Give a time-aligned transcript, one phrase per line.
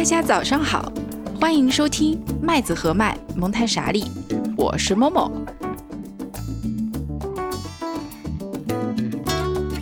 [0.00, 0.90] 大家早上好，
[1.38, 4.02] 欢迎收听麦子和麦蒙台傻利，
[4.56, 5.30] 我是某某。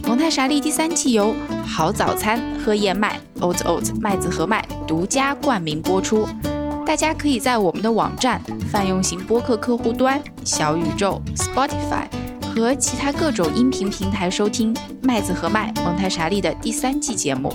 [0.02, 1.32] 蒙台傻利第三季由
[1.64, 6.26] 好早餐喝燕麦 Oat Oat 麦子和麦独家冠名播出。
[6.84, 8.42] 大家可以在我们的网站、
[8.72, 12.08] 泛用型播客客户端、小宇宙、Spotify
[12.42, 17.54] 和其他各种音频平台收听麦子和麦蒙台傻利的第三季节目。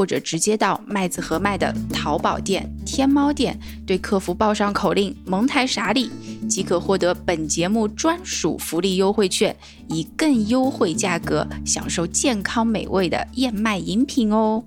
[0.00, 3.54] 或者直接到麦子和麦的淘宝店、天猫店，
[3.86, 6.10] 对客服报上口令“蒙台傻礼”，
[6.48, 9.54] 即可获得本节目专属福利优惠券，
[9.90, 14.64] 以更优惠价格享受健康美味的燕麦饮品哦。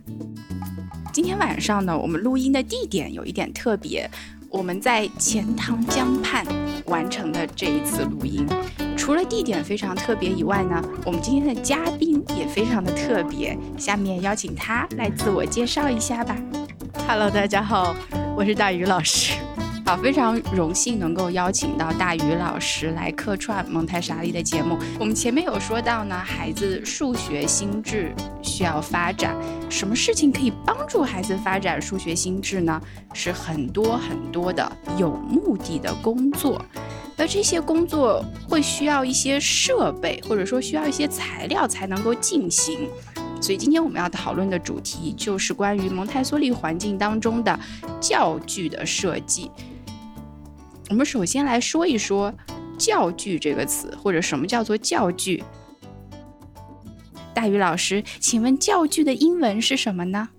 [1.11, 4.07] 今天晚上呢，我们录音的地点有一点特别，
[4.53, 6.45] 我们在钱塘江畔
[6.85, 8.47] 完成的这一次录音。
[8.95, 13.57] 除了地点非常特别以外呢，我们今天的嘉宾也非常的特别。
[13.79, 16.37] 下面邀请他来自我介绍一下吧。
[17.07, 17.95] Hello，大家好，
[18.37, 19.33] 我是大鱼老师。
[19.85, 24.77] 好，非常荣幸能够邀请到大鱼老师来客串蒙台傻利的节目。
[24.97, 29.35] 我们前面有说到呢，孩子数学心智需要发展，
[29.69, 32.81] 什么事情可以帮助孩子发展数学心智呢？
[33.13, 36.63] 是很多很多的有目的的工作。
[37.17, 42.87] 而这些工作会需要一些设备，或者说需要一些材料才能够进行。
[43.41, 47.59] 所以今天我们要讨论的主题就是关于蒙台梭利环境当中的
[47.99, 49.51] 教具的设计。
[50.93, 52.31] 我们首先来说一说
[52.77, 55.43] “教具”这个词，或者什么叫做教具。
[57.33, 60.29] 大鱼老师，请问教具的英文是什么呢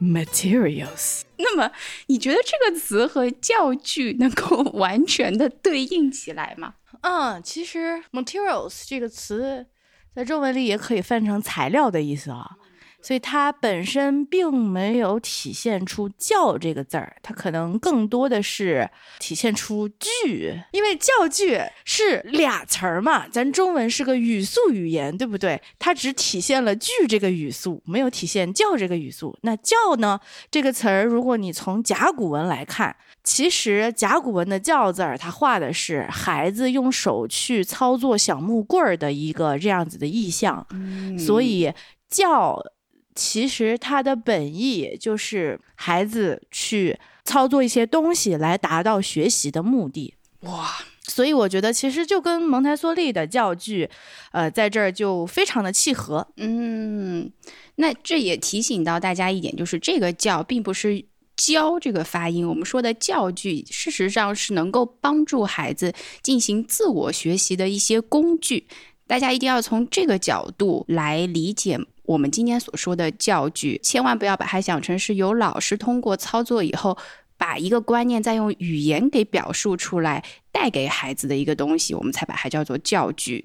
[0.00, 1.72] ？Materials，那么
[2.06, 6.74] 你觉得这个词和教具能够完全的对应起来吗？
[7.00, 9.66] 嗯，其实 materials 这个词
[10.14, 12.52] 在中文里也可以翻成材料的意思啊，
[13.08, 18.86] 所以它本身并没有体现出“教”这个字儿，它可能更多的是
[19.18, 25.58] 体现出“具”，因为教具是俩词儿嘛，咱中文是个语速语言，对不对？
[25.78, 29.34] 它只体现了“句”这个语速，没有体现“教”这个语速。
[29.40, 30.20] 那“教”呢
[30.50, 32.94] 这个词儿，如果你从甲骨文来看，
[33.24, 40.66] 其实甲骨文的“教”字儿，它画的是孩子用手去操作小木棍儿的一个这样子的意象，
[41.18, 41.72] 所以
[42.10, 42.62] “教”
[43.18, 50.14] 其实它的本意就是孩子去操作一些东西来达到学习的目的。
[50.42, 50.70] 哇，
[51.08, 53.90] 所以我觉得其实就跟蒙台梭利的教具，
[54.30, 56.28] 呃，在这儿就非常的契合。
[56.36, 57.28] 嗯，
[57.74, 61.04] 那这也提醒到大家一点，就是这个“教”并不是。
[61.38, 68.66] 教这个发音，我们说的教具，事实上是能够帮助孩子进行自我学习的一些工具。
[69.08, 76.96] 大家一定要从这个角度来理解我们今天所说的教具，千万不要把它想成是由老师通过操作以后，
[77.36, 83.44] 把一个观念再用语言给表述出来，带给孩子的一个东西，我们才把它叫做教具。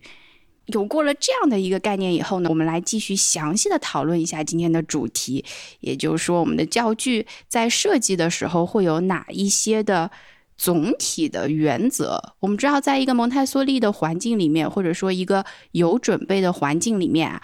[0.67, 5.43] 有过了这样的一个概念以后呢，我们来继续详细的讨论一下今天的主题，
[5.79, 10.09] 也就是说，我们的教具在设计的时候会有哪一些的
[10.63, 12.17] 总体的原则？
[12.39, 15.43] 我们知道，在一个蒙台梭利的环境里面，或者说一个
[15.73, 17.41] 有准备的环境里面啊，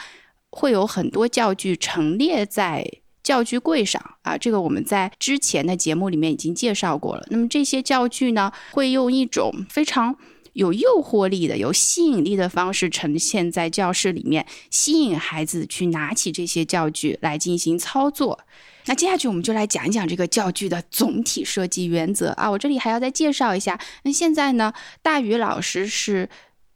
[0.49, 2.89] 会有很多教具陈列在
[3.21, 7.27] 教具柜上啊，这个我们在之前的节目里面已经介绍过了。
[7.29, 10.15] 那么这些教具呢，会用一种非常
[10.53, 18.39] 有诱惑力的、有吸引力的方式呈现在教室里面，吸引孩子去拿起这些教具来进行操作。
[18.85, 22.49] 那接下去我们就来讲一讲这个教具的总体设计原则啊。
[22.49, 26.29] 我这里还要再介绍一下，那现在呢，大宇老师是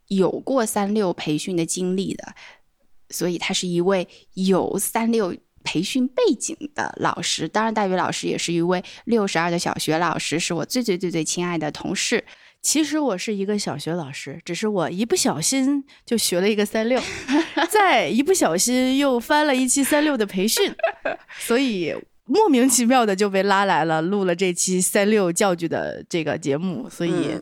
[0.08, 2.34] 有过三六培训的经历的，
[3.10, 5.34] 所以他是一位有三六。
[5.66, 12.22] 培训背景的老师，当然大宇老师也是一位六十二的小学老师，是我最最最最亲爱的同事。
[12.64, 16.98] 其实我是一个小学老师，只是我一不小心就学了一个三六，
[17.68, 20.74] 再一不小心又翻了一期三六的培训，
[21.38, 21.94] 所以
[22.24, 27.38] 莫名其妙的就被拉来了，录了这期三六教具的这个节目，所以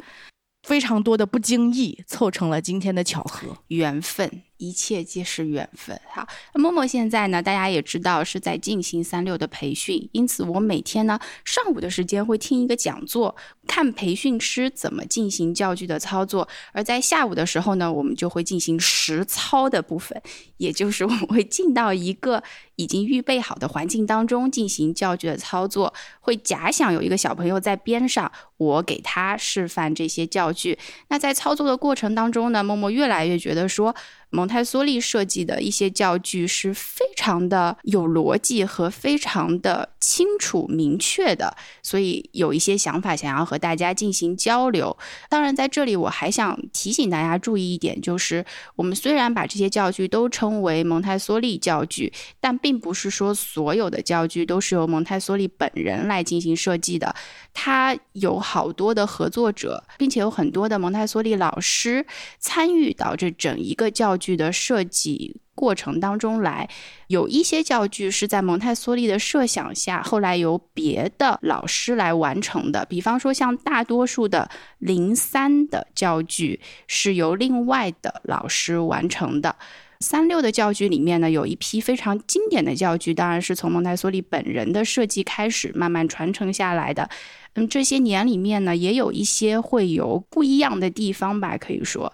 [0.64, 3.56] 非常多的不经意凑成了今天的巧合。
[3.68, 6.00] 缘分，一切皆是缘分。
[6.08, 13.34] 好，默默现在呢，大家也知道是在进行三六的培训，因此我每天呢上午的时间会听一个讲座，
[13.66, 20.20] 看培训师怎么进行教具的操作，而在下午的时候呢，我们就会进行实操的部分，
[20.58, 22.42] 也就是我们会进到一个
[22.76, 30.78] 已经预备好的环境当中进行教具的操作，会假想有一个小朋友在边上，我给他示范这些教具。
[31.08, 33.92] 那在操作的过程当中呢，默默越来越觉得说。
[34.32, 44.96] 蒙台梭利设计的一些教具是非常的有逻辑和非常的清楚明确的，所以有一些想法想要和大家进行交流。
[45.28, 48.42] 当然，在这里我还想提醒大家注意一点，就是
[48.74, 57.14] 我们虽然把这些教具都称为蒙台梭利教具，但并不是说所有的教具都是由蒙台梭利本人来进行设计的。
[57.52, 62.06] 他有好多的合作者，并且有很多的蒙台梭利老师
[62.38, 64.18] 参与到这整一个教。
[64.22, 66.68] 具的设计过程当中来，
[67.08, 72.86] 有一些教具是在蒙台梭利的设想下，后来由别的老师来完成的。
[72.86, 74.48] 比方说，像大多数的
[74.78, 79.56] 零三的教具是由另外的老师完成的。
[80.00, 87.08] 三六的教具里面呢，有一批非常经典的教具，当然是从蒙台梭利本人的设计开始慢慢传承下来的。
[87.54, 92.12] 嗯，这些年里面呢，也有一些会有不一样的地方吧，可以说。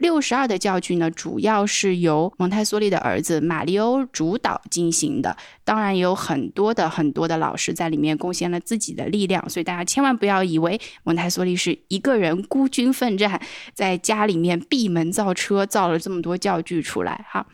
[0.00, 13.38] 六十二的教具呢，主要是由蒙台梭利的儿子马里欧主导进行的，当然也有很多的很多的老师在里面贡献了自己的力量，所以大家千万不要以为蒙台梭利是一个人孤军奋战，
[13.74, 17.46] 在家里面闭门造车造了这么多教具出来哈。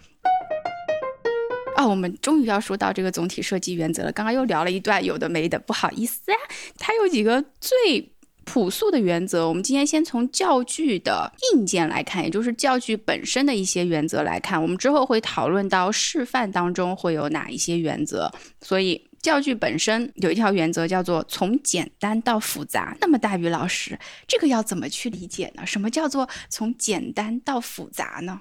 [1.74, 6.38] 啊，我们终于要说到这个总体设计原则了，刚刚又聊了一段有的没的，不好意思啊，
[6.78, 8.12] 它有几个最。
[8.46, 14.62] 朴素的原则，我们今天先从教具的硬件来看，也就是教具本身的一些原则来看。
[14.62, 18.32] 我们之后会讨论到示范当中会有哪一些原则。
[18.62, 22.96] 所以教具本身有一条原则叫做从简单到复杂。
[23.00, 23.98] 那么大宇老师，
[24.28, 25.66] 这个要怎么去理解呢？
[25.66, 28.40] 什么叫做从简单到复杂呢？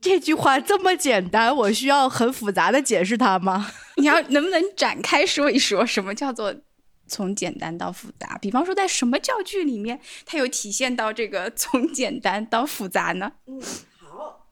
[0.00, 3.70] 这句话这么简单，我需要很复杂的解释它吗？
[3.96, 6.54] 你要能不能展开说一说，什么叫做？
[7.08, 13.32] 从简单到复杂，比方说在什么教具里面，它有体现到这个从简单到复杂呢？
[13.46, 13.60] 嗯，
[13.98, 14.46] 好，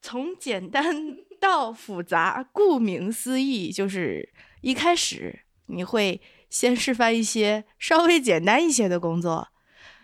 [0.00, 4.32] 从简单到复杂，顾名思义，就是
[4.62, 9.48] 一开始你会先示范一些稍微简单一些的工作，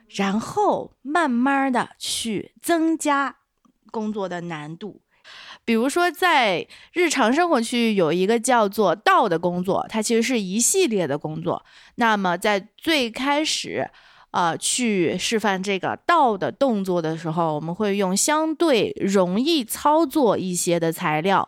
[0.09, 3.39] 然后慢慢的去增加
[3.91, 5.03] 工作的难度。
[5.69, 11.63] 比如说，在日常生活区域有一个叫做倒的工作，它其实是一系列的工作。
[11.97, 13.87] 那么在最开始，
[14.31, 21.47] 呃，去示范这个倒的动作的时候，我们会用相对容易操作一些的材料。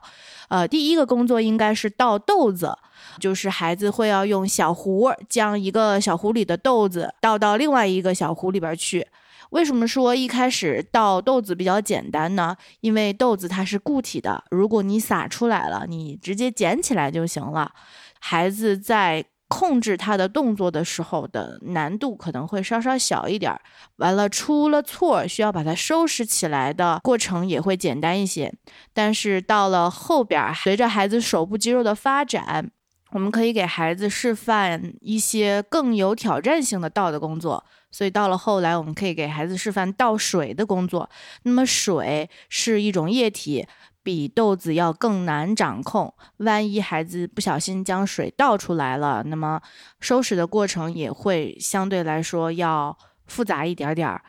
[0.50, 2.76] 呃，第一个工作应该是倒豆子，
[3.18, 9.06] 就是孩子会要用小壶将一个小壶里的豆子倒到另外一个小壶里边去。
[9.50, 12.56] 为什么说一开始倒豆子比较简单呢？
[12.80, 17.72] 因为豆子它是固体的，如果你撒出来了，你直接捡起来就行了。
[18.18, 23.52] 孩子在控制他的动作的时候的难度可能会稍稍小一点。
[23.96, 28.54] 完了，出了错需要把它收拾起来的过程也会简单一些。
[28.94, 32.70] 但是到了后边，随着孩子手部肌肉的发展，
[33.10, 37.64] 我们可以给孩子示范一些更有挑战性的倒的工作。
[37.90, 41.10] 所以到了后来，我们可以给孩子示范倒水的工作。
[41.42, 43.66] 那么水是一种液体，
[44.02, 46.14] 比豆子要更难掌控。
[46.38, 49.60] 万一孩子不小心将水倒出来了，那么
[50.00, 54.22] 收拾的过程也会相对来说要复杂一点点儿。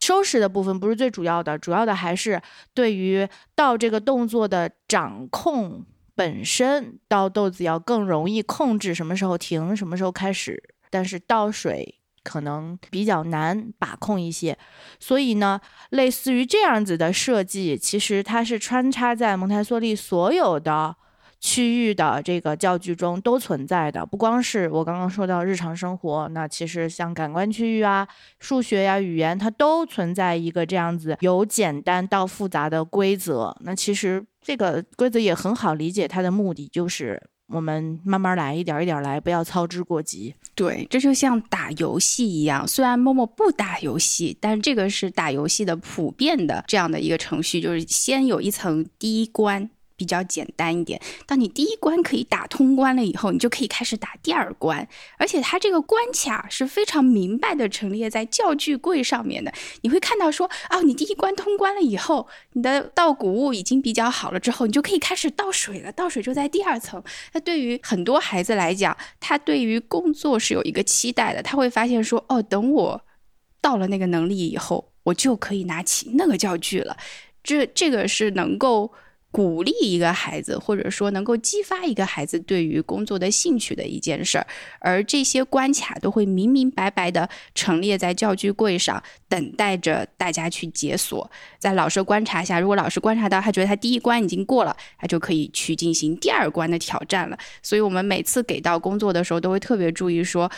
[0.00, 2.40] 收拾的部分不是最主要的，主要的还是
[2.72, 5.84] 对于倒这个动作的掌控
[6.14, 10.62] 本身，倒豆子要更容易控制什么时候停，什么时候开始。
[10.88, 11.96] 但是倒水。
[12.28, 14.58] 可能比较难把控一些，
[15.00, 15.58] 所以呢，
[15.90, 20.94] 类似于这样子的设计，其实它是穿插在蒙台梭利所有的
[21.40, 24.04] 区域的这个教具中都存在的。
[24.04, 28.06] 不光是我刚刚说到日常生活，那其实像感官区域啊、
[28.38, 33.56] 数学呀、语言，它都存在一个这样子由简单到复杂的规则。
[33.60, 37.22] 那其实这个规则也很好理解，它的目的就是。
[37.48, 40.34] 我们慢慢来，一点一点来，不要操之过急。
[40.54, 42.68] 对，这就像打游戏一样。
[42.68, 50.98] 虽然默默不打游戏，但是这个是打游戏的普遍的这样的一个程序，就是先有一层第一关，比较简单一点。
[51.26, 54.88] 当你第一关可以打通关了以后，你就可以开始打第二关，
[55.18, 59.52] 而且它这个关卡是非常明白的陈列在教具柜上面的。
[59.82, 65.90] 你会看到说，哦，你第一关通关了以后，你的稻谷物已经比较好了之后，你就可以开始倒水了。
[65.90, 67.02] 倒水就在第二层。
[67.32, 73.02] 那对于很多孩子来讲，他对于工作是有一个期待的，他会发现说，哦，等我
[73.60, 76.96] 到了那个能力以后，我就可以拿起那个教具了。
[77.42, 78.92] 这这个是能够
[79.30, 84.46] 鼓励一个孩子，或者说能够激发一个孩子对于工作的兴趣的一件事儿，
[84.80, 91.30] 而这些关卡都会明明白白的陈列在教具柜上，等待着大家去解锁。
[91.58, 97.38] 在老师观察下，如果老师观察到他觉得他第一关已经过了，他就可以去进行第二关的挑战了。
[97.62, 100.50] 所以，我们每次给到工作的时候，都会特别注意说。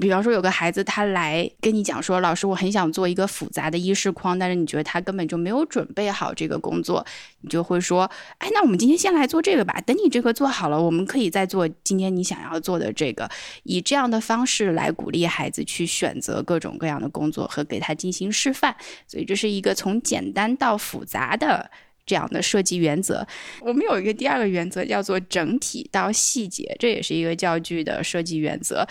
[0.00, 7.04] 比方说，有个孩子他来跟你讲说：“老师，我很想做一个复杂的衣饰框，但是你觉得他根本就没有准备好这个工作。”
[7.42, 9.80] 你就会说：“哎，那我们今天先来做这个吧。
[9.86, 13.30] 等你这个做好了，我们可以再做今天你想要做的这个。”
[13.64, 18.74] 以这样的方式来鼓励孩子去选择各种各样的工作和给他进行示范。
[19.06, 21.70] 所以这是一个从简单到复杂的
[22.06, 23.26] 这样的设计原则。
[23.60, 28.86] 我们有一个第二个原则叫做整体到细节，这也是一个教具的设计原则。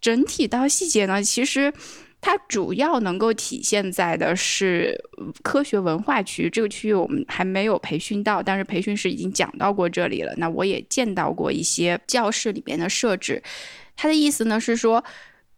[0.00, 1.72] 整体到细节呢，其实
[2.20, 4.98] 它主要能够体现在的是
[5.42, 10.32] 科学文化区这个区域，我们还没有培训到，但是培训师已经讲到过这里了。
[10.36, 13.42] 那我也见到过一些教室里面的设置，
[13.96, 15.04] 它的意思呢是说。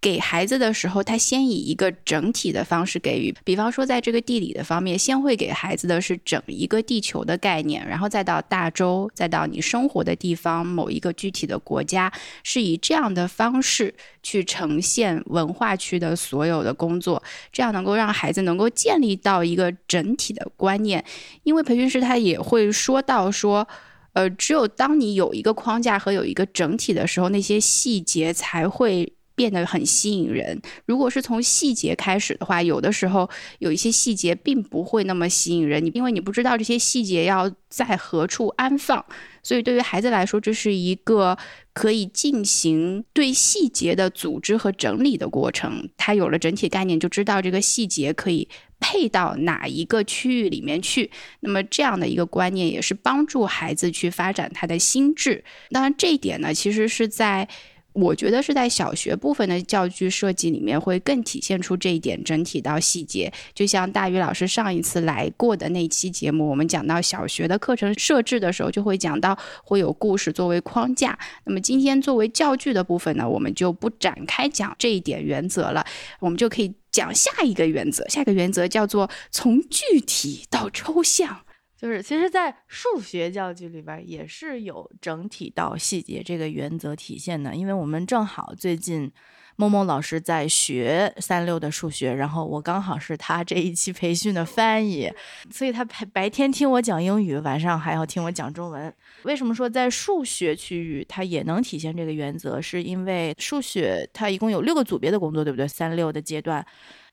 [0.03, 13.95] 给孩子的时候，他先以一个整体的方式给予，比方说，在这个地理的方面，先会给孩子的是整一个地球的概念，然后再到大洲，再到你生活的地方某一个具体的国家，是以这样的方式
[14.25, 21.05] 去呈现文化区的所有的工作，这样能够让孩子能够建立到一个整体的观念。
[21.45, 23.69] 因为培训师他也会说到说，
[24.15, 29.13] 呃，只有当你有一个框架和有一个整体的时候，那些细节才会。
[29.35, 30.61] 变得很吸引人。
[30.87, 39.05] 如果是从细节开始的话，有的时候有一些细节并不会那么吸引人，你因为你不知道这些细节要在何处安放，
[39.43, 41.37] 所以对于孩子来说，这是一个
[41.73, 45.89] 可以进行对细节的组织和整理的过程。
[45.97, 48.49] 他有了整体概念，就知道这个细节可以
[48.79, 51.11] 配到哪一个区域里面去。
[51.41, 55.43] 那么这样的一个观念，也是帮助孩子去发展他的心智。
[55.71, 57.49] 当然，这一点呢，其实是在。
[57.93, 63.33] 我觉得是在小学部分的教具设计里面会更体现出这一点，整体到细节。
[63.55, 71.19] 就像大宇老师上一次来过的那期节目，我们讲到小学的课程设置的时候，就会讲到会有故事作为框架。
[71.45, 75.85] 那么今天作为教具的部分呢，我们就不展开讲这一点原则了，
[76.21, 78.09] 我们就可以讲下一个原则。
[78.09, 81.43] 下一个原则叫做从具体到抽象。
[81.83, 87.57] 就是，其实，在数学教具里边也是有整体到细节这个原则体现的。
[87.57, 89.11] 因为我们正好最近，
[89.57, 95.13] 某某老师在学三六的数学，然后我刚好是他这一期培训的翻译，
[95.51, 98.95] 所以他白白天听我讲英语，晚上还要听我讲中文。
[99.25, 102.61] 为什么说在数学区域它也能体现这个原则？
[102.61, 105.67] 是因为数学它一共有六个组别的工作，对不对？
[105.67, 106.65] 三六的阶段。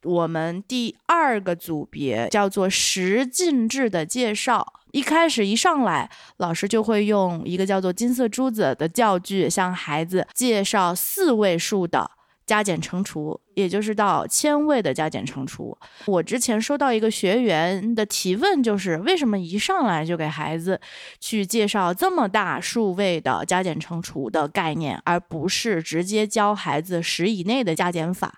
[0.03, 12.12] 我们第二个组别叫做十进制的介绍，一开始一上来，老师就会用一个叫做金色珠子的教具，向孩子介绍四位数的。
[12.50, 15.77] 加减乘除，也就是到千位的加减乘除。
[16.08, 20.82] 我之前收到一个学员的提问，就是为什么一上来就给孩子
[21.20, 28.34] 去介绍这么大数位的加减乘除的概念，而不是直接教孩子十以内的加减法？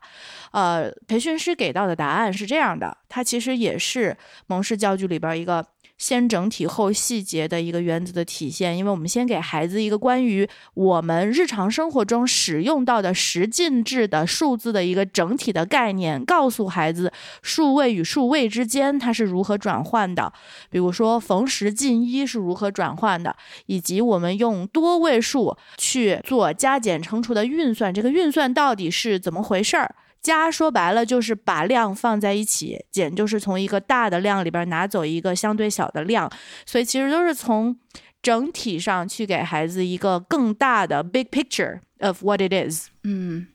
[0.52, 5.66] 呃，培训师给到的答案是这样的，它其实也是蒙氏教具里边一个。
[6.02, 20.34] 先整体后细节的一个原则的体现，因为我们先给孩子一个关于我们日常生活中使用到的十进制的数字的一个整体的概念，告诉孩子数位与数位之间它是如何转换的，
[20.72, 23.36] 比如说逢十进一是如何转换的，
[23.68, 29.94] 以及我们用多位数去做加减乘除的运算，这个运算到底是怎么回事儿？
[30.22, 36.32] 加说白了就是把量放在一起，减就是从一个大的量里边拿走一个相对小的量，
[36.66, 37.76] 所以其实都是从
[38.22, 43.48] 整体上去给孩子一个更大的 big picture of what it is，嗯，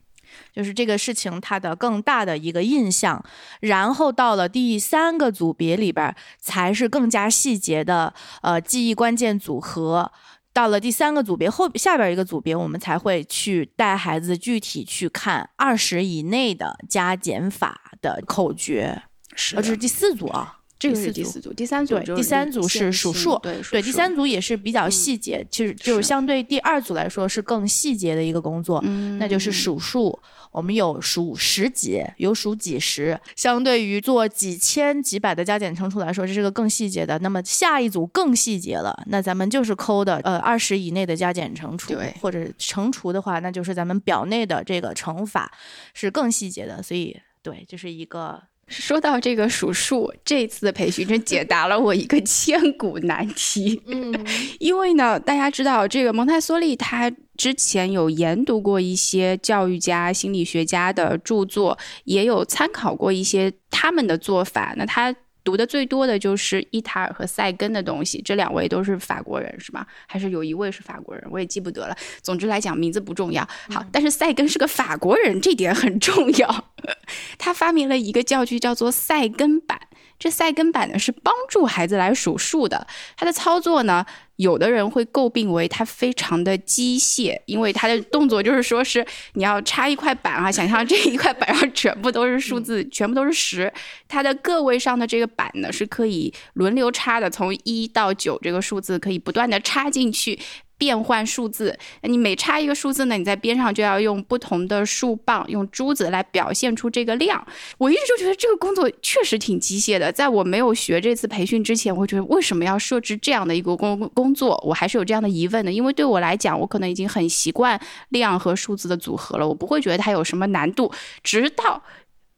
[0.53, 3.23] 就是这个事情它的更大的一个印象，
[3.61, 10.11] 然后到了第三个组别里边才是更加细节的呃记忆关键组合。
[10.57, 19.03] 到了第三个组别后，下边一个组别，我们才会去带孩子具体去看二十以内的加减法的口诀。
[19.35, 20.56] 是，这是第四组啊。
[20.79, 30.19] 这个是第四组第三组对，第三组是数数，对对，第三组也是比较细节，其实就是是相对第二组来说是更细节的一个工作，嗯那就是数数。
[30.49, 37.19] 我们有数十几，有数几十，相对于做几千几百的加减乘除来说，这是个更细节的。
[37.19, 45.51] 那么下一组更细节了，那咱们就是抠的呃二十以内的加减乘除，对或者乘除的话，那就是咱们表内的这个乘法
[45.93, 46.81] 是更细节的。
[46.81, 53.81] 所以对，这是一个说到这个数数，这次的培训真解答了我一个千古难题。
[53.87, 54.13] 嗯
[54.59, 64.73] 因为呢，大家知道这个蒙台梭利他之前有研读过一些教育家、心理学家的著作，也有参考过一些他们的做法。
[64.75, 65.15] 那他
[65.47, 69.87] 读的最多的就是伊塔尔和塞根的东西，这两位都是法国人，是吗？
[70.05, 71.25] 还是有一位是法国人？
[71.31, 71.95] 我也记不得了。
[72.21, 73.47] 总之来讲，名字不重要。
[73.69, 76.65] 好，但是塞根是个法国人，这点很重要。
[77.39, 79.79] 他发明了一个教具，叫做塞根板。
[80.19, 84.05] 这赛根板呢是帮助孩子来数数的，它的操作呢，
[84.37, 93.71] 有的人会诟病为它非常的机械，因为它的 动作就是说是你要插一块板啊，想象这一块板上 全部都是数字，全部都是十，
[94.07, 100.39] 它的个位上的这个板呢是可以轮流插的，从一到九这个数字可以不断的插进去。
[100.77, 107.45] 变换数字，你每插一个数字呢，你在边上就要用不同的数棒、用珠子来表现出这个量。
[107.77, 110.11] 我一直就觉得这个工作确实挺机械的。
[110.11, 115.71] 在我没有学这次培训之前，我觉得为什么要设置这样的一个工工作，我还是有这样的疑问的。
[115.71, 117.79] 因为对我来讲，我可能已经很习惯
[118.09, 120.91] 量和数字的组合了，我不会觉得它有什么难度。
[121.23, 121.81] 直到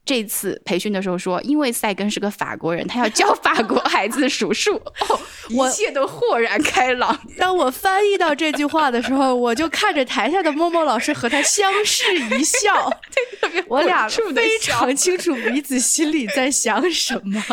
[0.06, 4.76] 这次培训的时候说，因为赛根是个法国人，他要教法国孩子数数，
[5.08, 5.20] 哦，
[5.56, 7.20] 我一切都豁然开朗。
[7.38, 12.92] 当我翻译到这句话的时候，我就看着台下的默默老师和他相视一笑，
[13.68, 17.44] 我俩非常清楚彼此心里在想什么。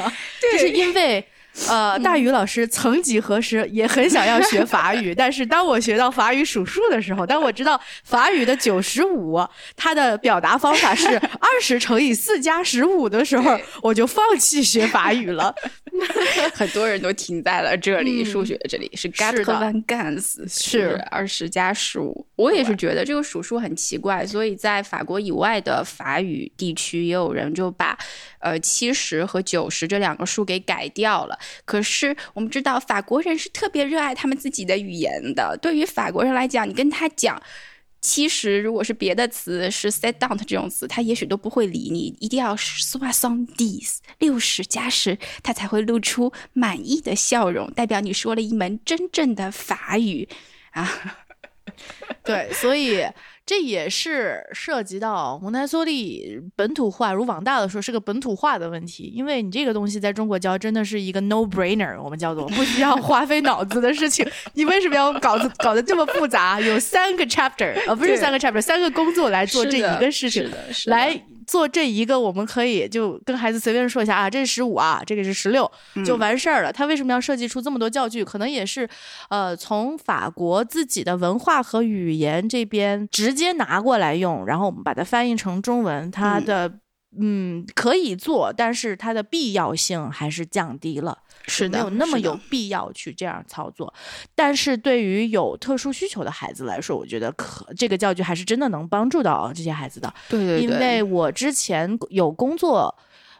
[0.40, 1.26] 就是因为。
[1.68, 9.40] 呃，大宇老师曾几何时也很想要学法语， 但是当我学到法语数数的时候，当我知道法语的九十五，
[9.74, 15.54] 它的表达方法是 二十乘以四加十五的时候，我就放弃学法语了。
[16.52, 22.26] 很多人都停在了这里，嗯数学这里是 g a 是 t 的 van Gans 是二十加十五。
[22.36, 27.96] 我也是觉得这个数数很奇怪，所以在法国以外的法语地区，也有人就把
[28.40, 31.38] 呃七十和九十这两个数给改掉了。
[31.64, 37.40] 可是我们知道法国人是特别热爱他们自己的语言的，对于法国人来讲，你跟他讲。
[38.02, 42.14] 其实，如果是别的词，是 set down 这种词，他也许都不会理你。
[42.20, 50.28] 一定要 soixante 六十加十，他才会露出满意的笑容，代表你说了一门真正的法语
[50.70, 50.88] 啊。
[52.22, 53.04] 对，所以
[53.46, 64.26] 这也是涉及到蒙台梭利本土化，如往大的说是个本土化的问题，因为你这个东西在中国教真的是一个 no brainer，我们叫做不需要花费脑子的事情。
[64.54, 66.60] 你为什么要搞得搞得这么复杂？
[66.60, 70.50] 有三个 chapter，呃，不是三个 chapter，三个工作来做这一个事情
[70.86, 75.70] 来做这一个，我们可以就跟孩子随便说一下啊，这是十五啊，这个是十六，
[76.04, 76.72] 就完事儿了。
[76.72, 78.24] 他为什么要设计出这么多教具？
[78.24, 78.88] 可能也是，
[79.30, 86.72] 呃，从法国自己的文化和语言这边直接拿过来用，然后我们把它翻译成中文，它的。
[87.18, 93.92] 嗯，可以做，但是它的必要性还是降低了，是的没有那么有必要去这样操作。
[94.34, 100.12] 但是对于有特殊需求的孩子来说，我觉得可这个教具还是真的能帮助到这些孩子的。
[100.28, 102.94] 对对对，因为我之前有工作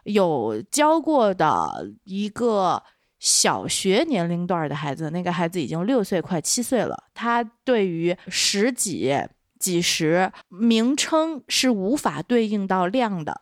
[0.05, 2.81] 有教过的一个
[3.19, 9.13] 小学年龄段的孩子，那个孩子已经六岁快七岁了，他对于十几、
[9.59, 13.41] 几十名称是无法对应到量的。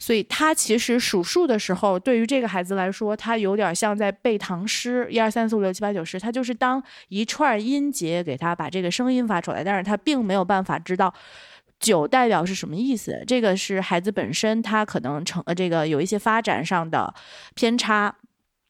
[0.00, 11.14] 所以他其实数数的时候，对于这个孩子来说，他有点像在背唐诗，一二三四五六七八九十，他就是当一串音节给他把这个声音发出来，但是他并没有办法知道
[11.78, 13.22] 九代表是什么意思。
[13.26, 17.14] 这个是孩子本身他可能成呃这个有一些发展上的
[17.54, 18.16] 偏差。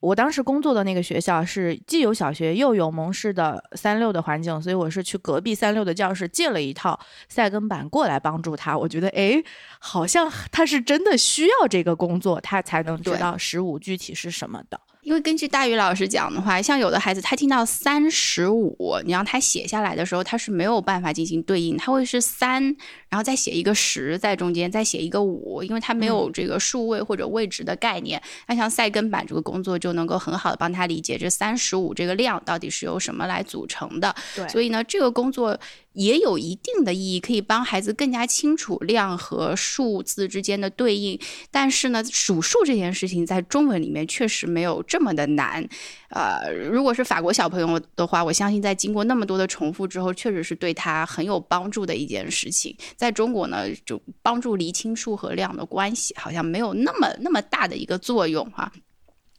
[0.01, 8.75] 我当时工作的那个学校是既有小学又有蒙氏的三六的环境，所以我是去隔壁三六的教室借了一套赛根板过来帮助他。
[8.77, 9.43] 我觉得，诶，
[9.79, 14.79] 好像他是真的需要这个工作，他才能知对道十五具体是什么的。
[15.03, 22.63] 因为根据大宇老师讲的话，像有的孩子他听到三十五，你让他写下来的时候，他是没有办法进行对应，他会是三，
[23.09, 28.21] 然后再写一个十在中间，再写一个五，因为他没有这个数位或者位置的概念。
[28.47, 34.15] 那像赛根板这个工作就能够很好的帮他理解这三十五这个量到底是由什么来组成的。
[34.35, 35.59] 对所以呢，这个工作
[35.93, 41.19] 也有一定的意义，可以帮孩子更加清楚量和数字之间的对应。
[41.49, 45.67] 但是呢，数数这件事情在中文里面确实没有这么的难。
[46.09, 52.75] 呃，如果是法国小朋友的话，我相信在经过那么多的重复之后，确实是对他很有帮助的一件事情。
[52.95, 58.71] 在中国呢，就帮助厘清数和量的关系，好像没有那么那么大的一个作用哈。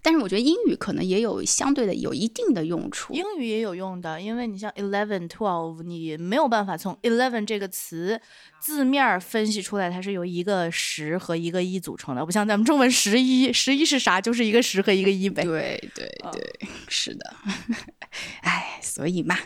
[0.04, 3.14] 但是我觉得英语可能也有相对的有一定的用处。
[3.14, 8.20] 英语也有用的，因为你像 eleven、twelve，你没有办法从 eleven 这个词
[8.60, 14.20] 字面分析出来，它是由一个十和一个一组成的，不像咱们中文十一，十一是啥？
[14.20, 15.44] 就是一个十和一个一呗。
[15.44, 17.36] 对对对，是的。
[18.42, 19.38] 哎，所以嘛，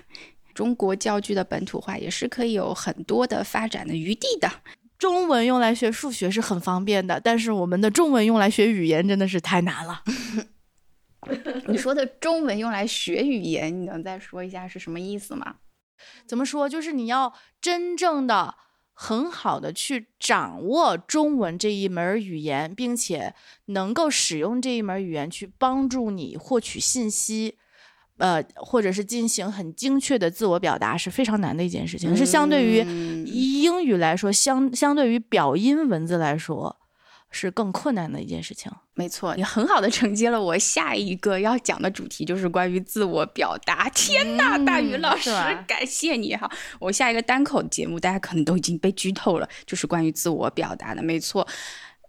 [0.55, 4.51] 中国教具的本土化也是可以有很多的发展的余地的。
[4.99, 10.03] 中文用来学数学是很方便的，但是我们的中文用来学语言真的是太难了。
[11.69, 15.57] 你说的中文用来学语言，你能再说一下是什么意思吗？
[16.27, 16.69] 怎么说？
[16.69, 18.55] 就是你要真正的
[18.93, 23.35] 很好的去掌握中文这一门语言，并且
[23.67, 27.59] 能够使用这一门语言去帮助你获取信息。
[28.19, 32.79] 呃，或者是进行很精确的自我表达是非常难的一件事情，是相对于
[33.27, 36.77] 英语来说，相相对于表音文字来说，
[37.31, 38.73] 是更困难的一件事情。
[38.95, 43.91] 没错，你很好的承接了我下一个要讲的主题，就是关于自我表达。
[43.91, 45.31] 天呐，大宇老师，
[45.69, 46.51] 感谢你哈！
[46.81, 51.03] 我下一个单口节目，大家可能都已经被剧透了，就是关于自我表达的。
[51.03, 51.47] 没错。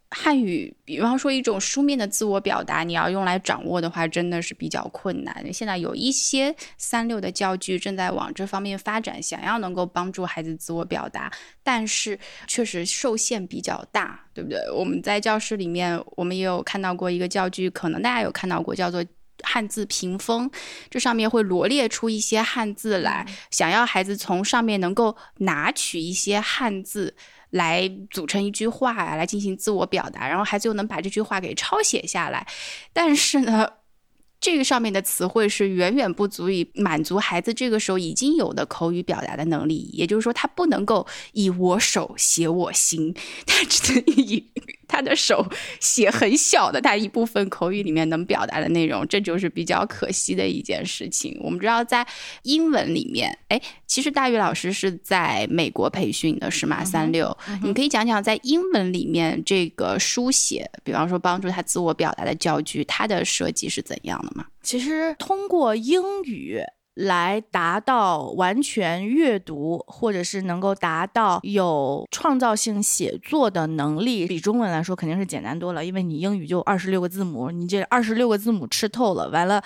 [0.09, 5.53] 汉语，比方说一种书面的自我表达，你要用来掌握的话，真的是比较困难。
[5.53, 11.29] 现在有一些三六的教具正在往这方面发展，想要能够帮助孩子自我表达，
[11.61, 12.17] 但是
[12.47, 14.57] 确实受限比较大，对不对？
[14.71, 19.03] 我们在教室里面，我们也有看到过一个教具，可能大家有看到过，叫做
[19.43, 20.49] 汉字屏风，
[20.89, 27.13] 这上面会罗列出一些汉字来，想要孩子从上面能够拿取一些汉字。
[27.51, 32.47] 来组成一句话呀，来进行自我表达，然后孩子又能把这句话给抄写下来。
[32.93, 33.69] 但是呢，
[34.39, 39.89] 这个上面的词汇是远远不足以满足孩子这个时候已经有的口语表达的能力。
[39.93, 44.51] 也就是说，他不能够以我手写我心，他只能以。
[44.87, 45.45] 他的手
[45.79, 51.37] 写很小的，他一部分口语里面能表达的内容，这就是比较可惜的一件事情。
[51.41, 52.05] 我们知道，在
[52.43, 56.83] 英文里面，哎，其实大宇老师是在美国培训的，是吗？
[56.85, 64.45] 三六，你可以讲讲在英文里面这个书写，比方说帮助他自我表达的教具，它的设计是怎样的吗？
[64.63, 66.61] 其实通过英语。
[66.97, 75.85] 来达到完全阅读，或者是能够达到有创造性写作的能力，比中文来说肯定是简单多了。
[75.85, 79.63] 因为你英语就二十六个字母，你这二十六个字母吃透了，完了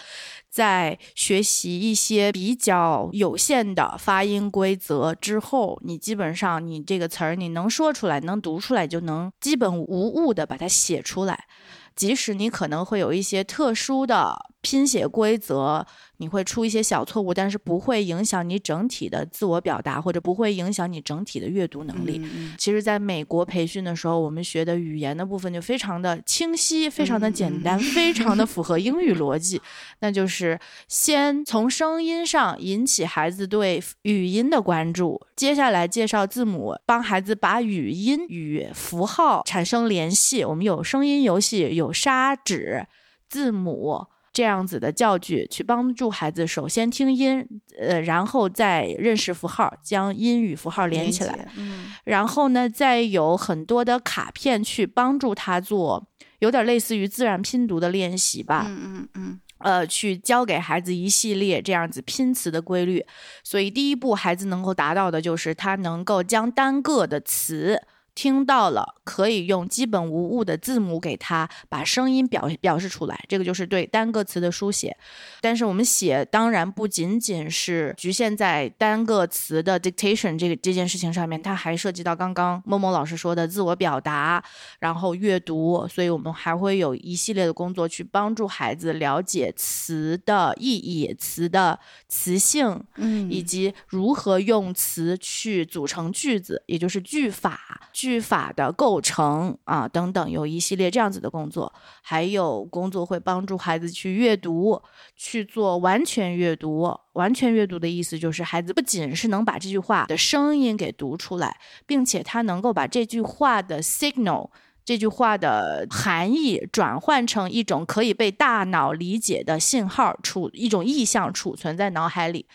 [0.50, 11.46] 在学习一些比较有限的发音规则之后，你基本上你这个词儿你能说出来，能读出来，就能基本无误的把它写出来。
[11.94, 15.86] 即使你可能会有一些特殊的拼写规则。
[16.22, 22.22] 你会出一些小错误，但是不会影响你整体的自我表达，或者不会影响你整体的阅读能力。
[22.60, 29.60] 其实，在美国培训的时候，我们学的语言的部分就非常的清晰，非常的简单，非常的符合英语逻辑。
[30.02, 40.46] 那就是先从声音上引起孩子对语音的关注，接下来介绍字母，帮孩子把语音与符号产生联系。
[40.46, 42.86] 我们有声音游戏，有砂纸
[43.28, 44.06] 字母。
[44.34, 47.46] 这样子的教具去帮助孩子，首先听音，
[47.80, 51.48] 呃，然后再认识符号，将音与符号连起来。
[51.58, 56.08] 嗯，然后呢，再有很多的卡片去帮助他做，
[56.40, 58.66] 有点类似于自然拼读的练习吧。
[58.68, 59.40] 嗯嗯嗯。
[59.64, 63.06] 呃，去教给孩子一系列这样子拼词的规律。
[63.44, 67.80] 所以第一步，孩子能够达到的就是他能够将单个的词。
[68.14, 74.96] 听到了，可以用基本无误的字母给他把声音表表示出来，这个就是对单个词的书写。
[75.40, 84.44] 但是我们写当然不仅仅是局限在单个词的 dictation 这个这件事情上面，它还涉及到刚刚某某老师说的自我表达，
[84.80, 85.88] 然后阅读。
[85.88, 97.90] 所以我们还会有一系列的工作去帮助孩子了解词的意义、词的词性，嗯，以及如何用词去组成句子，也就是句法。
[98.02, 104.82] 句法的构成啊，等等，有一系列这样子的工作，还有工作会帮助孩子去阅读，
[105.16, 106.92] 去做完全阅读。
[107.14, 114.50] 完全阅读的意思就是，孩子不仅是能把这句话的声音给读出来，并且他能够把这句话的 signal，
[114.84, 122.48] 这句话的含义转换成一种可以被大脑理解的信号，储一种意象储存在脑海里。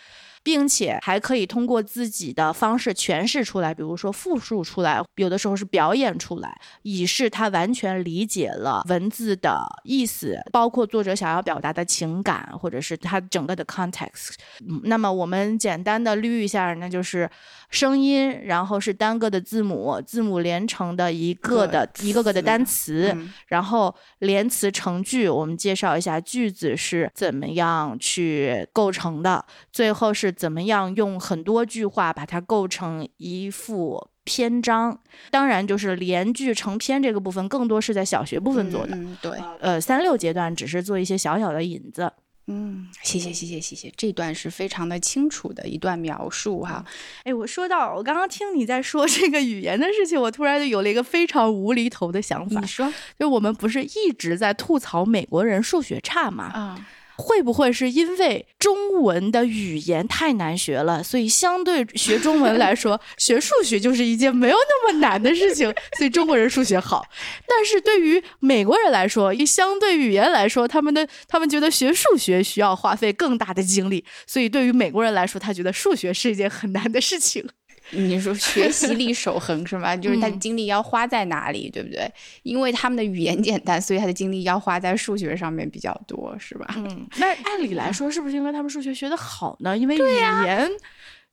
[0.47, 14.35] 并且还可以通过自己的方式诠释出来，比如说复述出来，有的时候是表演出来，以示他完全理解了文字的意思，包括作者想要表达的情感，或者是他整个的 context。
[14.61, 17.29] 嗯，那么我们简单的捋一下，那就是
[17.71, 35.01] 声音，然后是单个的字母，字母连成的一个的一个个的单词，嗯然后连词成句，我们介绍一下句子是怎么样去构成的，最后是怎么样用很多句话把它构成一幅篇章。
[35.31, 38.95] 当然，就是连句成篇这个部分，更多是在小学部分做的。
[38.95, 42.13] 嗯，对，呃，三六阶段只是做一些小小的引子。
[42.49, 46.85] 嗯，谢谢谢谢谢谢，这段是非常的清楚的一段描述哈。
[47.25, 56.45] 哎，我说到我刚刚听你在说这个语言的事情，我突然就有了一个非常无厘头的想法你，说就我们不是一直在吐槽美国人数学差吗？
[56.55, 67.07] 啊，会不会是因为中文的语言太难学了，所以相对学中文来说， 学数学就是一件没有那么难的事情，所以中国人数学好。
[67.49, 77.49] 但是对于美国人来说，以相对语言来说，他们的他们觉得学数学需要花费更大的精力，所以对于美国人来说，他觉得数学是一件很难的事情。
[77.91, 79.95] 你说学习力守恒是吗？
[79.97, 82.11] 就是他的嗯精力要花在哪里，对不对？
[82.43, 86.67] 因为他们的语言简单，所以他的精力要花在数学上面比较多，是吧？
[86.77, 89.77] 嗯，那按理来说，是不是因为他们数学学得好呢？
[89.77, 90.69] 因为语言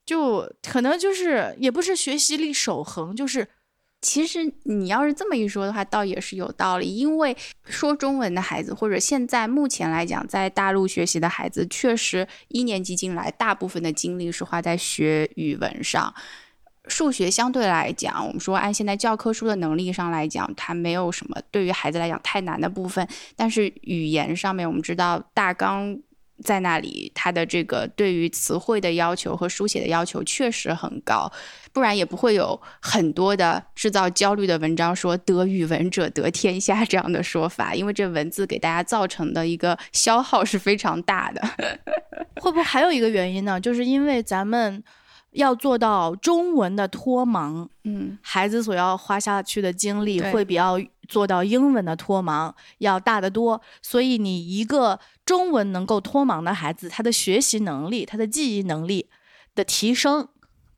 [0.06, 3.48] 就可能就是也不是学习力守恒，就是
[4.02, 6.94] 其实你要是这么一说的话，倒也是有道理。
[6.94, 16.14] 因为说中文的孩子，或者现在目前来讲，在大陆学习的孩子，确实一年级进来，大部分的精力是花在学语文上。
[16.88, 23.08] 数学相对来讲，我们说按现在教科书的能力上来讲，它没有什么对于孩子来讲太难的部分。
[23.36, 25.98] 但是语言上面，我们知道大纲
[26.44, 31.32] 在那里，它的这个对于词汇的要求和书写的要求确实很高。
[31.72, 41.42] 不然也不会有很多的制造焦虑的文章说“得语文者得天下”这样的说法，因为这文字给大家造成的一个消耗是非常大的。
[42.42, 43.60] 会不会还有一个原因呢？
[43.60, 44.84] 就是因为咱们
[45.34, 53.62] 要做到中文的脱盲，嗯，孩子所要花下去的精力会比要做到英文的脱盲要大得多。
[53.82, 59.08] 所以，你一个中文能够脱盲的孩子，他的学习能力、他的记忆能力
[59.56, 60.28] 的提升。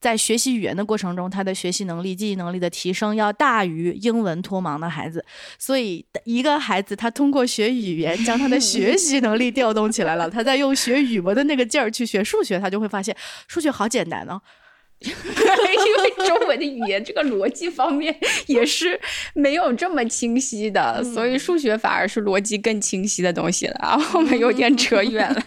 [0.05, 5.25] 在学习语言的过程中，他的学习能力、记忆能力的提升要大于英文脱盲的孩子，
[5.57, 14.39] 所以一个孩子他通过学语言将他的学习能力调动起来了，他在用学语文的那个劲儿去学数学，他就会发现数学好简单呢、
[14.99, 18.15] 因为中文的语言这个逻辑方面
[18.45, 19.01] 也是
[19.33, 23.75] 没有这么清晰的，所以数学反而是逻辑更清晰的东西了。
[23.79, 25.41] 啊，我们有点扯远了。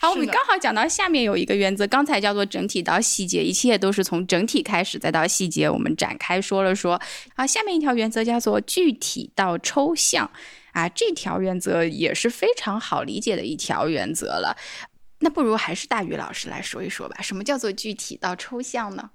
[0.00, 7.00] 好，我们刚好讲到下面有一个原则，刚才叫做整体到细节，一切都是从整体开始，再到细节，我们展开说了说。
[7.34, 10.30] 啊，下面一条原则叫做具体到抽象，
[10.72, 14.56] 啊，这条原则也是非常好理解的一条原则了。
[15.20, 19.10] 那不如还是大宇老师来说一说吧，什么叫做具体到抽象呢？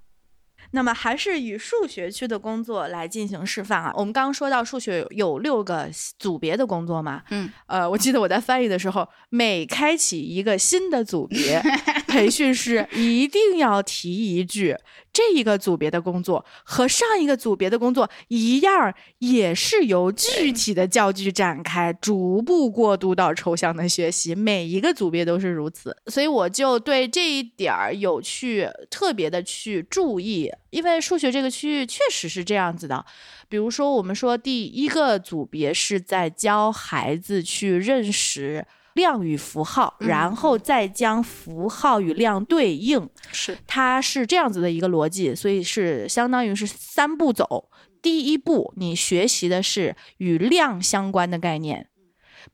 [0.72, 3.92] 那么还是以数学区的工作来进行示范啊。
[3.96, 11.62] 我们刚刚说到数学有有六个组别的工作嘛，嗯，呃，我记得我在翻译的时候，每开启一个新的组别，
[12.08, 14.76] 培训师一定要提一句，
[15.18, 25.96] 这一个组别的工作和上一个组别的工作一样，也是由具体的教具展开，逐步过渡到抽象的学习，每一个组别都是如此。
[26.06, 33.04] 所以我就对这一点儿有去特别的去注意，因为数学这个区域确实是这样子的。
[33.48, 38.64] 比如说，我们说第一个组别是在教孩子去认识
[38.98, 43.08] 量与符号，然后再将符号与量对应。
[43.30, 47.70] 是它是这样子的一个逻辑，所以是相当于是三步走。
[48.02, 51.88] 第一步，你学习的是与量相关的概念，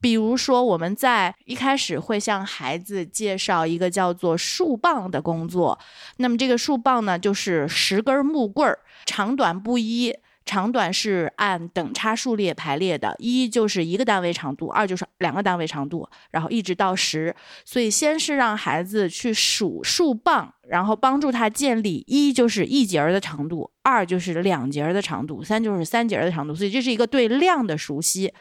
[0.00, 5.78] 比如说我们在一开始会向孩子介绍一个叫做树棒的工作。
[6.18, 10.14] 那么这个树棒呢，就是十根木棍儿，长短不一。
[10.44, 17.34] 长短是按等差数列排列的，一就是一个单位长度，二就是两个单位长度，然后一直到十。
[17.64, 26.54] 所以先是让孩子去数数棒，然后帮助他建立一就是一节儿的长度，二就是两节儿的长度，三就是三节儿的长度。
[26.54, 28.32] 所以这是一个对量的熟悉。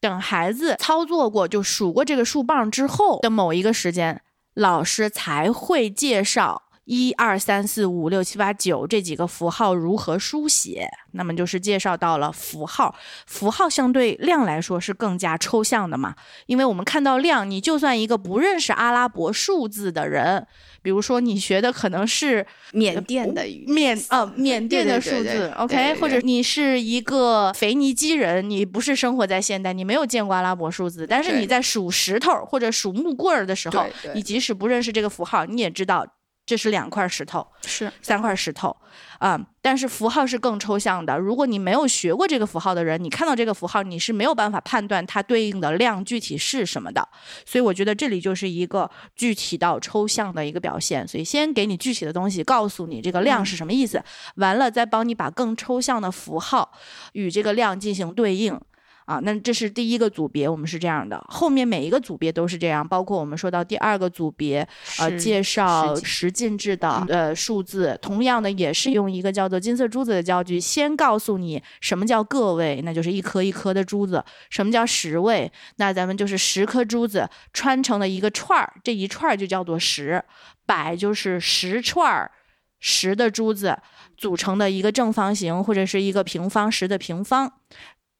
[0.00, 4.20] 等孩子操作过，就数过这个数棒之后的某一个时间，
[4.54, 12.94] 老师才会介绍一二三四五六七八九这几个符号如何书写，那么就是介绍到了符号。
[13.26, 16.16] 符号相对量来说是更加抽象的嘛，
[16.46, 20.44] 因为我们看到量，你就算一个不认识阿拉伯数字的人，
[20.82, 36.04] 比如说你学的可能是缅甸的语缅 呃缅甸的数字，OK，或者你是一个腓尼基人，你不是生活在现代，你没有见过阿拉伯数字，但是你在数石头或者数木棍儿的时候，你即使不认识这个符号，你也知道。
[36.52, 38.76] 这是两块石头，是三块石头，
[39.20, 39.40] 啊！
[39.62, 41.18] 但是符号是更抽象的。
[41.18, 47.08] 如果你没有学过这个符号的人，你看到这个符号，你是没有办法判断它对应的量具体是什么的。
[47.46, 51.08] 所以我觉得这里就是一个具体到抽象的一个表现。
[51.08, 56.70] 所以先给你具体的东西，告诉你这个量是什么意思，完了再帮你把更抽象的符号
[57.14, 58.60] 与这个量进行对应。
[59.04, 64.66] 啊，那这是第一个组别，我们是这样的，后面每一个组别都是这样，包括我们说到第二个组别，
[64.98, 80.20] 呃，介绍十进制的呃数字，同样的也是用一个叫做金色珠子的教具，先告诉你什么叫个位，那就是一颗一颗的珠子；什么叫十位，那咱们就是十颗珠子穿成了一个串儿，这一串儿就叫做十；
[80.64, 82.30] 百就是十串儿
[82.78, 83.78] 十的珠子
[84.16, 87.52] 组成的一个正方形或者是一个平方，十的平方。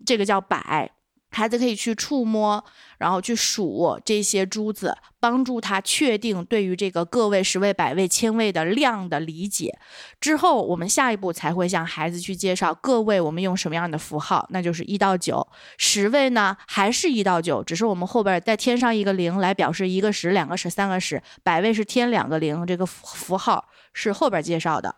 [0.04, 0.90] 这个叫百，
[1.30, 2.62] 孩子可以去触摸，
[2.98, 9.78] 然后去数这些珠子，帮助他确定对于这个个位、十位、百位、千位的量的理解。
[10.20, 15.40] 之后，我们下一步才会向孩子去介绍个位我们用什么样的符号，那就是一到九；
[15.78, 24.94] 十位呢，还是一到九，只是我们后边再添上一个零来表示一个十、两个十、三个十；百位是添两个零，这个符号是后边介绍的。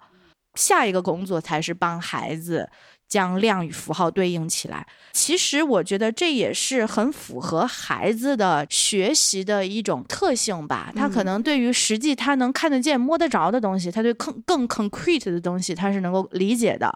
[0.56, 2.70] 下一个工作才是帮孩子。
[3.14, 10.92] 将量与符号对应起来，其实我觉得这也是很符合孩子的学习的一种特性吧。
[10.96, 16.92] 他可能对于实际他能看得见、摸得着的东西，他对更更 concrete 的东西，他是能够理解的。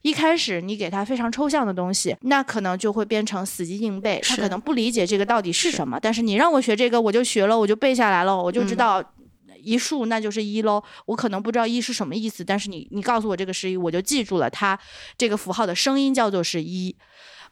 [0.00, 6.00] 一开始你给他非常抽象的东西，那可能就会变成死记硬背，他可能不理解这个到底是什么。
[6.00, 9.04] 但是你让我学这个，我就学了，我就背下来了，我就知道。
[9.68, 14.78] 一竖那就是一喽，我可能不知道一是什么意思，但是你你告诉我这个是一，我就记住了它
[15.16, 16.96] 这个符号的声音叫做是一，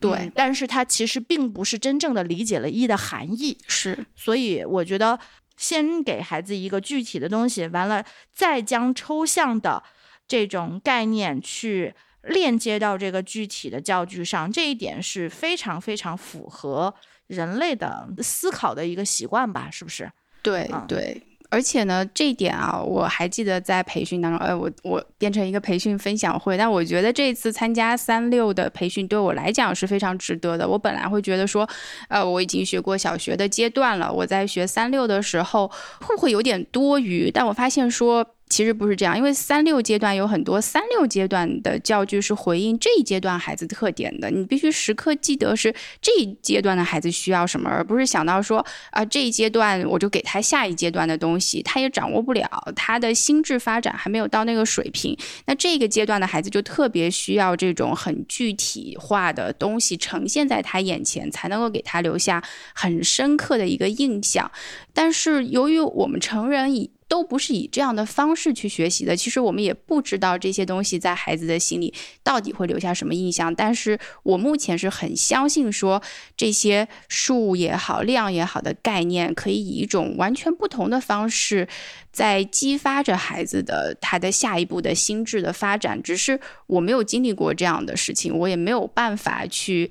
[0.00, 5.18] 对，但是它其实并不是真正的理解了一的含义，是，所以我觉得
[5.56, 9.82] 先给孩子一个具体的东西，完了再将抽象的
[10.26, 16.94] 这种概念去链接到这个具体的教具上，这一点是非常非常符合
[17.28, 20.10] 人类的思考的一个习惯吧，是不是？
[20.42, 21.22] 对对。
[21.48, 30.68] 而且呢，这一点啊，我还记得在培训当中，呃，我我变成一个培训分享会，但我觉得这次参加三六的培训对我来讲是非常值得的。
[30.68, 31.68] 我本来会觉得说，
[32.08, 35.68] 呃，我已经学过小学的阶段了，我在学三六的时候
[36.00, 37.30] 会不会有点多余？
[37.30, 38.35] 但我发现说。
[38.48, 55.16] 其实不是这样，因为三六阶段有很多三六阶段的教具是回应这一阶段孩子特点的，你必须时刻记得是这一阶段的孩子需要什么，而不是想到说啊这一阶段我就给他下一阶段的东西，他也掌握不了，他的心智发展还没有到那个水平。
[55.46, 62.42] 那这个阶段的孩子就特别需要这种很具体化的东西呈现在他眼前，才能够给他留下
[62.74, 64.50] 很深刻的一个印象。
[64.94, 69.16] 但是由于我们成人以都不是以这样的方式去学习的。
[69.16, 71.92] 其实我们也不知道这些东西在孩子的心里
[72.22, 73.54] 到底会留下什么印象。
[73.54, 76.02] 但是我目前是很相信，说
[76.36, 81.68] 这些数也好、量也好的概念，可以以一种完全不同的方式，
[82.10, 86.02] 在激发着孩子的他的下一步的心智的发展。
[86.02, 89.90] 只是我没有经历过这样的事情，我也没有办法去。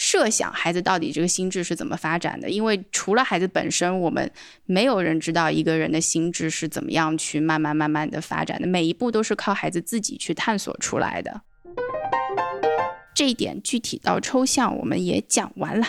[0.00, 2.48] 设想孩子到底这个心智是怎么发展的？
[2.48, 4.28] 因为除了孩子本身，我们
[4.64, 8.66] 没有人知道一个人的心智是怎么样去慢慢慢慢的发展的。
[8.66, 11.42] 每一步都是靠孩子自己去探索出来的。
[13.14, 15.86] 这一点具体到抽象，我们也讲完了。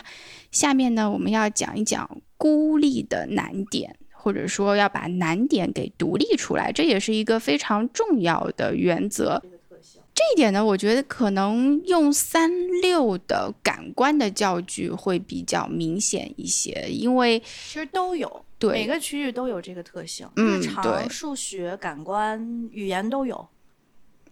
[0.52, 9.42] 下面呢，我们要讲一讲孤立的难点，或者说要把难点给独立出来，这也是一个非常重要的原则。
[10.14, 23.48] 这一点呢，我觉得可能用三六的感官的教具会比较明显一些，因为其实都有，对每个区域都有这个特性，日常、数学、感官、语言都有，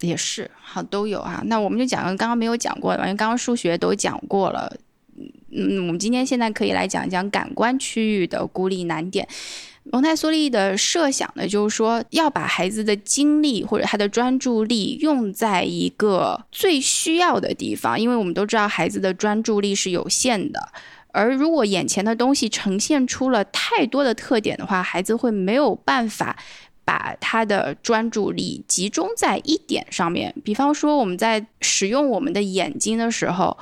[0.01, 1.41] 也是好都有啊。
[1.45, 4.75] 那我们就讲刚刚没有讲过的，因为刚刚数学都讲过了，
[5.51, 9.27] 嗯，我们今天现在可以来讲一讲感官区域的孤立难点。
[9.83, 20.59] 蒙台梭利的设想呢，就是说要把孩子的精力或者他的专注力用在一个最需要的地方，因为我们都知道孩子的专注力是有限的，
[21.11, 26.35] 而如果眼前的东西呈现出了太多的特点的话，孩子会没有办法。
[26.85, 30.33] 把他的专注力集中在一点上面。
[30.43, 33.55] 比方说，我们在使用我们的眼睛的时候。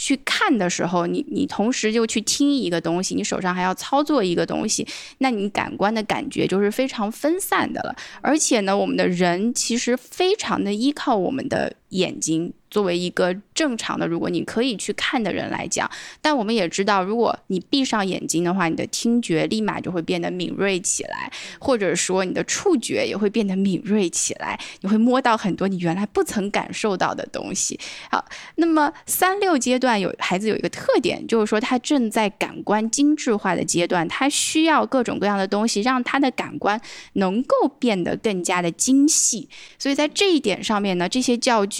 [0.00, 4.86] 去看的时候，你你同时就去听一个东西，你手上还要操作一个东西，
[5.18, 7.94] 那你感官的感觉就是非常分散的了。
[8.22, 12.52] 而且呢，我们的人其实非常的依靠我们的眼睛。
[12.70, 15.90] 作为一个正常的，如果你可以去看的人来讲，
[16.22, 27.76] 但我们也知道，如果你闭上眼睛的话，你的听觉立马就会变得敏锐起来，或者说你的触觉也会变得敏锐起来，你会摸到很多你原来不曾感受到的东西。
[28.08, 28.24] 好，
[28.54, 36.80] 那么三六阶段有孩子有一个特点，就是说他正在感官精致化的阶段，他需要各种各样的东西让他的感官
[37.14, 39.48] 能够变得更加的精细。
[39.76, 41.79] 所以在这一点上面呢，这些教具。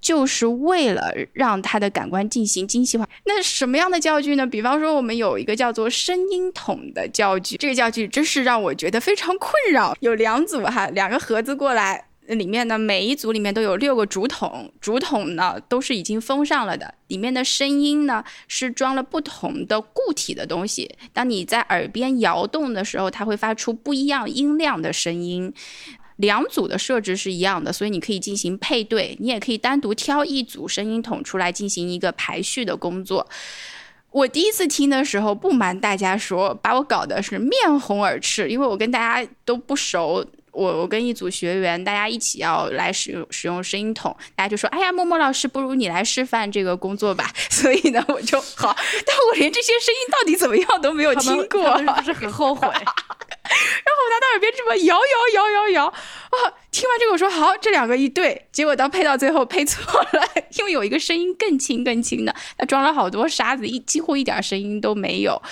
[0.00, 3.08] 就是为了让他的感官进行精细化。
[3.24, 4.46] 那什么样的教具呢？
[4.46, 9.96] 比方说，我们有一个叫做声音筒的教具，这个教具真是让我觉得非常困扰。
[10.00, 20.90] 有两组哈，两个盒子过来，里面呢每一组里面都有六个竹筒，竹筒呢都是已经封上了的，里面的声音呢是装了不同的固体的东西。
[21.12, 25.52] 当你在耳边摇动的时候，它会发出不一样音量的声音。
[26.20, 33.26] 两组的设置是一样的，所以你可以进行配对，你也可以单独挑一组声音筒出来进行一个排序的工作。
[34.10, 40.24] 我第一次听的时候，不瞒大家说，把我搞得是面红耳赤，因为我跟大家都不熟。
[40.52, 47.30] 我我跟一组学员，大家一起要来使用使用声音筒，大家就说：“哎呀，默默老师，不如你来示范这个工作吧。
[47.48, 48.74] ”所以呢，我就好，
[49.06, 52.68] 但我连这些声音到底怎么样都没有听过，是不是很后悔。
[53.50, 55.00] 然后我拿到耳边这么摇摇
[55.34, 56.36] 摇摇摇啊！
[56.70, 60.22] 听完这个我说好，这两个一对，结果到配到最后配错了，
[60.58, 65.42] 因为有一个声音更轻更轻的，它装了好多沙子，一几乎一点声音都没有。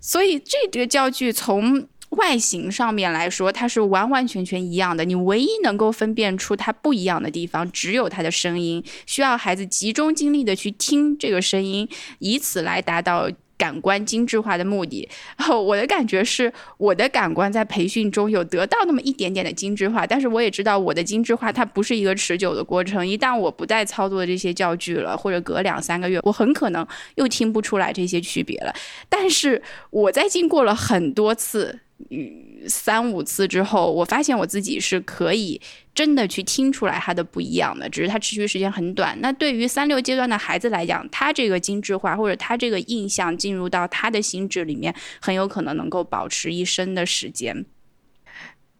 [0.00, 5.04] 所以这个教具从外形上面来说，它是完完全全一样的。
[5.04, 13.30] 你唯一能够分辨出它不一样的地方，只有它的声音，需要孩子集中精力的去听这个声音，以此来达到。
[13.58, 15.06] 感官精致化的目的，
[15.66, 23.06] 我的感觉是，我的感官在培训中有得到那么一点点的精致化，但是我也知道我的精致化它不是一个持久的过程。
[23.06, 26.86] 一旦我不再操作这些教具了，或者隔两三个月，我很可能
[27.16, 28.72] 又听不出来这些区别了。
[29.08, 31.80] 但是我在经过了很多次。
[32.10, 35.60] 嗯三五次之后，我发现我自己是可以
[35.94, 39.18] 真的去听出来它的不一样的，只是它持续时间很短。
[39.20, 47.64] 那对于三六阶段的孩子来讲，他这个精致化或者他这个印象进入到他的心智里面，很有可能能够保持一生的时间。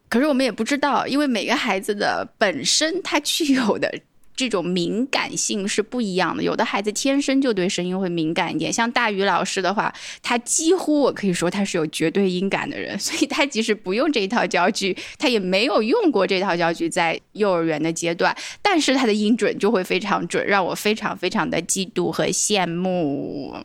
[0.08, 3.92] 可是我们也不知道，因为每个孩子的本身他具有的。
[4.38, 8.72] 这种敏感性是不一样的，有的孩子天生就对声音会敏感一点。
[8.72, 18.32] 像大鱼老师的话，他几乎我可以说他是有绝对音感的人，所以他即使不用这一套教具，他也没有用过这套教具在幼儿园的阶段，
[18.62, 23.56] 但是他的音准就会非常准，让我非常非常的嫉妒和羡慕。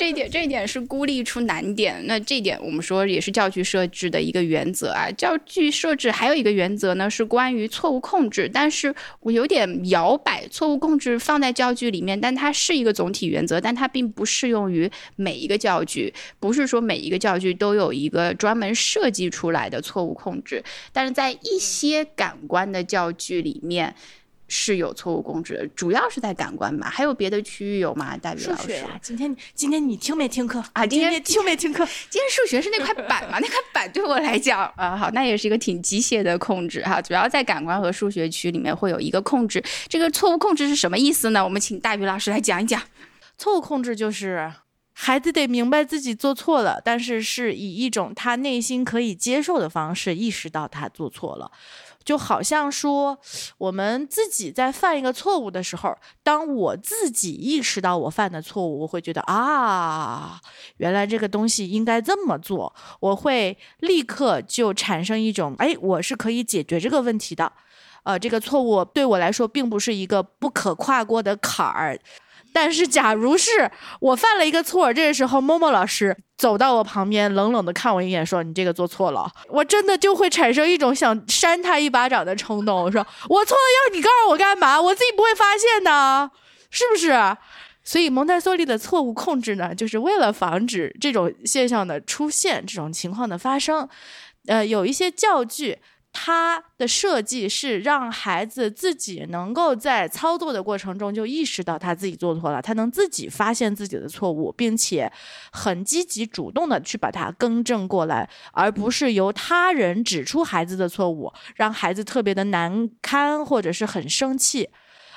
[0.00, 2.02] 这一点，这一点是孤立出难点。
[2.06, 5.10] 那这一点，我们说也是教具设置的一个原则啊。
[5.10, 8.50] 教具设置还有一个原则呢，是关于错误控制。
[8.50, 16.14] 但是我有点摇摆，错误控制放在教具里面，但它是一个总体原则，但它并不适用于每一个教具。
[16.38, 23.94] 不是说每一个教具都有一个专门设计出来的错误控制，但是在一些感官的教具里面。
[24.52, 26.90] 是有错误控制，主要是在感官吧？
[26.90, 28.16] 还有别的区域有吗？
[28.16, 30.84] 大宇老师啊，今天今天你听没听课啊？
[30.84, 31.86] 今天听没听课？
[32.10, 33.38] 今天数学是那块板嘛？
[33.40, 37.00] 那块板对我来讲啊，好，那也是一个挺机械的控制哈。
[37.00, 39.62] 主要在感官和数学区里面会有一个控制。
[39.86, 41.44] 这个错误控制是什么意思呢？
[41.44, 42.82] 我们请大宇老师来讲一讲。
[43.38, 44.52] 错误控制就是
[44.92, 51.50] 孩子得明白自己做错了，但是是以一种他内心可以接受的方式意识到他做错了。
[52.02, 53.18] 就好像说，
[53.58, 60.40] 我们自己在犯一个错误的时候，当我自己意识到我犯的错误，我会觉得啊，
[60.78, 67.52] 原来这个东西应该这么做，我会立刻就产生一种，哎，我是可以解决这个问题的，
[68.04, 71.98] 呃，这个错误对我来说并不是一个不可跨过的坎儿。
[72.52, 73.70] 但是，假如是
[74.00, 82.82] 我犯了一个错，这个时候，默默老师走到我旁边，冷冷的看我一眼，说：“你这个做错了。”我真的就会产生一种想扇他一巴掌的冲动。
[82.82, 84.80] 我说：“我错了，要你告诉我干嘛？
[84.80, 86.30] 我自己不会发现的，
[86.70, 87.36] 是不是？”
[87.82, 93.88] 所以，蒙台梭利的错误控制呢，就是为了防止这种现象的出现，这种情况的发生。
[94.46, 95.78] 呃，有一些教具。
[96.12, 105.10] 它的设计是让孩子自己能够在操作的过程中就意识到他自己做错了，他能自己发现自己的错误，并且
[105.52, 114.68] 很积极主动的去把它更正过来，而不是由他人指出孩子的错误，让孩子特别的难堪或者是很生气。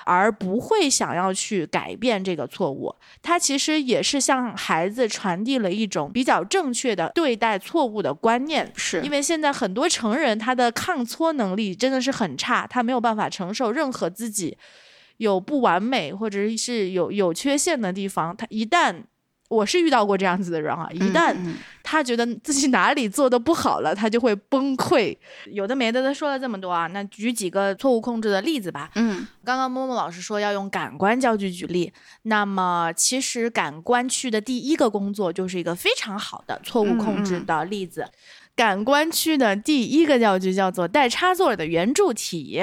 [0.06, 8.72] 而不会想要去改变这个错误，他其实也是向孩子传递了一种比较正确的对待错误的观念。
[8.76, 14.58] 是因为现在很多成人他的抗挫能力真的是很差，他没有办法承受任何自己
[15.18, 18.36] 有不完美或者是有有缺陷的地方。
[18.36, 19.04] 他一旦
[19.54, 21.36] 我是遇到过这样子的人啊，一旦
[21.84, 25.16] 他觉得自己哪里做的不好了，他就会崩溃。
[25.52, 28.90] 有的没的，他说了这么多啊，那举几个错误控制的例子吧。
[28.96, 31.92] 嗯，刚刚默默老师说要用感官教具举例，
[32.24, 38.08] 那么其实感官区的第一个工作就是一个非常好的错误控制的例子。
[38.56, 42.62] 感官区的第一个教具叫做带插座的圆柱体，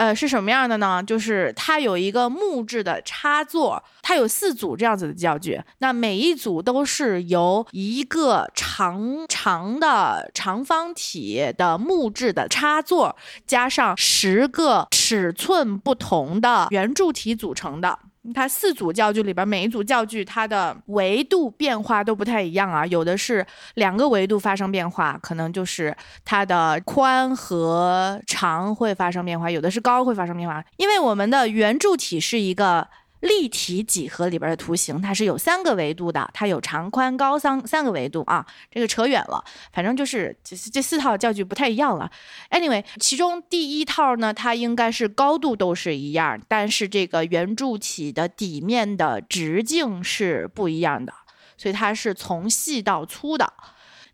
[0.00, 1.02] 呃，是什么样的呢？
[1.02, 13.14] 就是它有一个木质的插座，它有四组这样子的教具，那每一组都是由一个长长的长方体的木质的插座，
[13.46, 17.98] 加上十个尺寸不同的圆柱体组成的。
[18.34, 32.88] 它四组教具里边，每一组教具它的维度变化都不太一样啊，有的是两个维度发生变化，可能就是它的宽和长会发生变化；有的是高会发生变化，因为我们的圆柱体是一个。
[33.20, 38.44] 立体几何里边的图形，它是有三个维度的，它有长、宽、高三三个维度啊。
[38.70, 42.10] 这个扯远了，反正就是这这四套教具不太一样了。
[42.50, 51.12] Anyway，其中第一套呢，它应该是高度都是一样，但是这个圆柱体的底面的直径是不一样的，
[51.56, 53.52] 所以它是从细到粗的。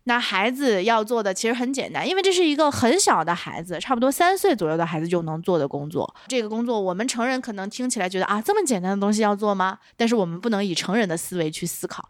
[0.07, 6.15] 那孩子要做的其实很简单，因为这是一个很小的孩子，差不多三岁左右的孩子就能做的工作。
[6.29, 9.77] 这个工作我们成人可能听起来觉得啊，这么简单的东西要做吗？
[9.97, 12.07] 但是我们不能以成人的思维去思考。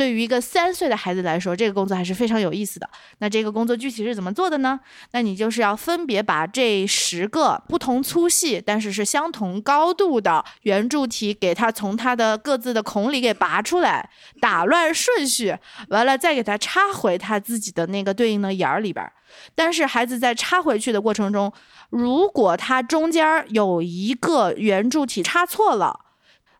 [0.00, 2.88] 对于一个三岁的孩子来说，这个工作还是非常有意思的。
[3.18, 4.80] 那这个工作具体是怎么做的呢？
[5.10, 14.08] 那你就是要分别把这十个不同粗细，但是是相同高度的圆柱体，给它从它的各自的孔里给拔出来，
[14.40, 15.54] 打乱顺序，
[15.90, 19.06] 完了再给它插回它自己的那个对应的眼儿里边。
[19.54, 21.52] 但是孩子在插回去的过程中，
[21.90, 26.06] 如果它中间有一个圆柱体插错了。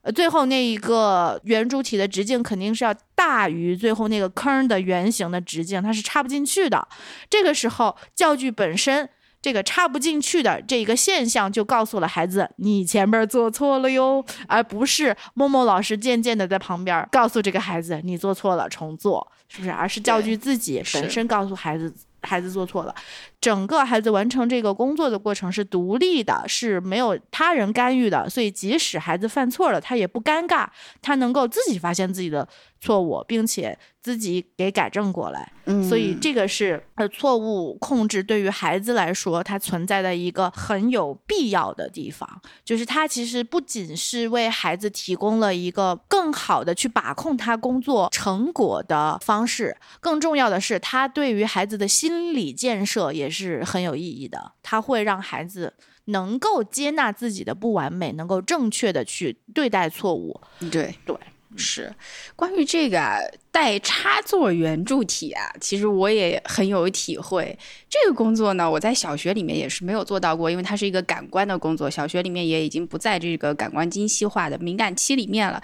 [0.03, 6.89] 呃，最后那一个圆柱体的直径肯定是要大于最后那个坑的圆形的直径，它是插不进去的。
[7.29, 9.09] 这个时候，教具本身
[9.43, 19.71] 这个插不进去的这个现象就告诉了孩子，你前面做错了哟，而不是默默老师渐渐的在旁边告诉这个孩子，你做错了，重做，是不是？
[19.71, 21.95] 而是教具自己本身告诉孩子。
[22.23, 22.95] 孩子做错了，
[23.41, 30.67] 整个孩子完成这个工作的过程是独立的，是没有他人干预的，所以即使孩子犯错了，他也不尴尬，
[31.01, 32.47] 他能够自己发现自己的
[32.81, 33.79] 错误，并且。
[34.03, 35.53] 自己给改正过来，
[35.87, 42.27] 所以这个是呃错误控制对于孩子来说，它存在的一个很有必要的地方，
[42.65, 54.53] 就是它其实不仅是为孩子提供了一个更好的去把控他工作成果的方式，更重要的是，它对于孩子的心理建设也是很有意义的。
[54.63, 55.75] 它会让孩子
[56.07, 60.41] 能够接纳自己的不完美，能够正确的去对待错误。
[60.71, 61.15] 对对，
[61.57, 61.95] 是
[62.37, 63.39] 关于这个。
[63.53, 67.59] 带插座圆柱体啊，其实我也很有体会。
[67.91, 71.91] 这个工作呢，我在小学里面也是没有做到过，因为它是一个感官的工作。
[71.91, 75.61] 小学里面也已经不在这个感官精细化的敏感期里面了。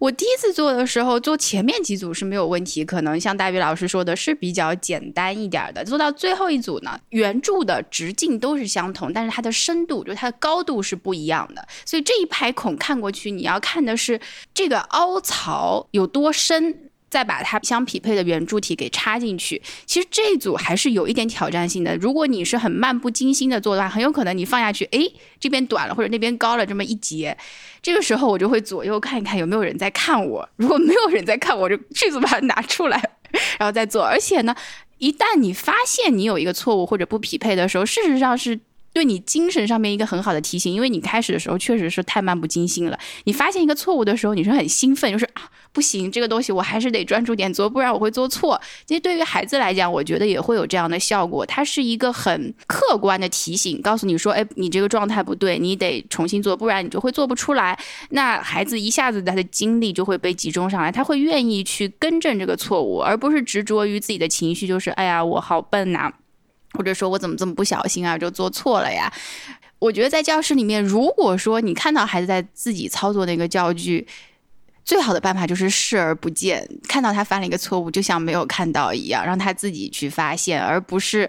[0.00, 5.84] 我第一次做的时候，做前面几组是没有问题，可能像大鱼老师说的是比较简单一点的。
[5.84, 11.64] 做到最后一组呢，圆柱的直径都是相同，但是它的深度，就它的高度是不一样的。
[11.84, 14.20] 所以这一排孔看过去，你要看的是
[14.52, 16.87] 这个凹槽有多深。
[17.10, 21.96] 再把它相匹配的圆柱体给插进去，其实这一组还是有一点挑战性的。
[21.96, 25.00] 如果你是很漫不经心的做的话，很有可能你放下去，哎，
[25.40, 27.36] 这边短了或者那边高了这么一截，
[27.80, 30.48] 这个时候我就会左右看一看有没有人在看我。
[30.56, 32.98] 如果没有人在看我，就迅速把它拿出来，
[33.58, 34.02] 然后再做。
[34.02, 34.54] 而且呢，
[34.98, 38.60] 一旦你发现你有一个错误或者不匹配的时候，事实上是。
[38.90, 42.98] 对你精神上面一个很好的提醒，因为你开始的时候确实是太漫不经心了。
[43.24, 45.42] 你发现一个错误的时候，你是很兴奋，就是啊，
[45.78, 48.60] 不行，这个东西我还是得专注点做，不然我会做错。
[48.84, 51.46] 其实对于孩子来讲，我觉得也会有这样的效果。
[51.46, 57.78] 它是一个很客观的提醒，告诉你说，哎，你这个状态不对，你得重新做，不然你就会做不出来。
[58.10, 66.12] 那孩子一下子他的精力就会被集中上来，他会愿意去更正这个错误，而不是执着于自己的情绪，就是哎呀，我好笨呐。
[66.72, 69.12] 或者说我怎么这么不小心啊，就做错了呀。
[69.78, 74.04] 我觉得在教室里面，如果说你看到孩子在自己操作那个教具，
[74.88, 81.28] 最好的办法就是视而不见，看到他犯了一个错误，就像没有看到一样，让他自己去发现，而不是。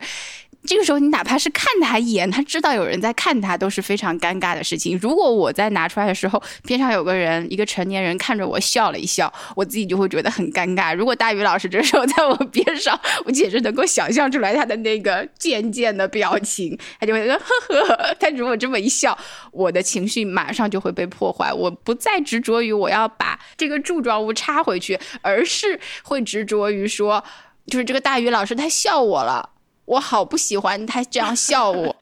[0.66, 4.99] 这个时候，你哪怕是看他一眼，他知道有人在看他，都是非常尴尬的事情。
[5.01, 10.93] 如果我在拿出来的时候，边上有个人，一个成年人看着我笑了一笑，我自己就会觉得很尴尬。
[10.93, 18.16] 如果大宇老师这时候在我边上，我简直能够想象出来他的那个贱贱的表情，他就会说呵呵。
[18.20, 19.18] 他如果这么一笑，
[19.51, 21.53] 我的情绪马上就会被破坏。
[21.53, 27.24] 我不再执着于我要把这个柱状物插回去，而是会执着于说，
[27.68, 29.51] 就是这个大宇老师他笑我了。
[29.90, 31.96] 我好不喜欢他这样笑我。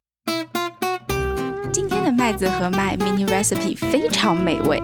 [1.71, 4.83] 今天的麦子和麦 mini recipe 非常美味，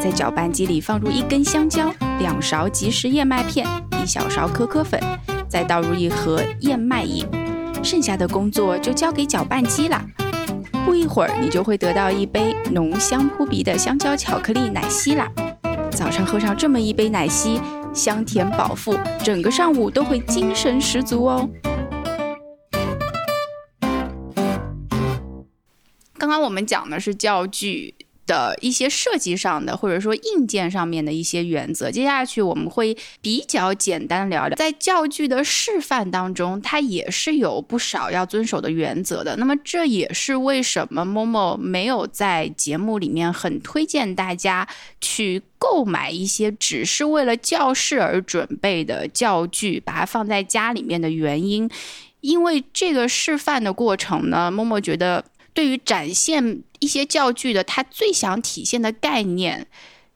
[0.00, 3.66] 在搅拌机里放入一根香蕉、两勺即食燕麦片、
[4.02, 4.98] 一小勺可可粉，
[5.46, 7.26] 再倒入一盒燕麦饮，
[7.82, 10.02] 剩下的工作就交给搅拌机啦。
[10.86, 15.30] 不一会儿，你就会得到一杯浓香扑鼻的香蕉巧克力奶昔啦。
[15.90, 17.60] 早上喝上这么一杯奶昔，
[17.92, 21.46] 香甜饱腹，整个上午都会精神十足哦。
[26.24, 27.94] 刚刚我们讲的是教具
[28.26, 31.90] 的一些设计上的，或者说硬件上面的一些原则。
[31.90, 39.36] 接下去我们会比较简单聊聊，在教具的示范当中，它也是有不少要遵守的原则的。
[39.36, 44.66] 那么这也是为什么 Momo 没有在节目里面很推荐大家
[45.02, 51.68] 去购买一些只是为了教室而准备的教具，把它放在家里面的原因。
[52.22, 55.22] 因为这个示范的过程呢，默默觉得。
[55.54, 59.66] 对于展现一些教具的，他最想体现的概念，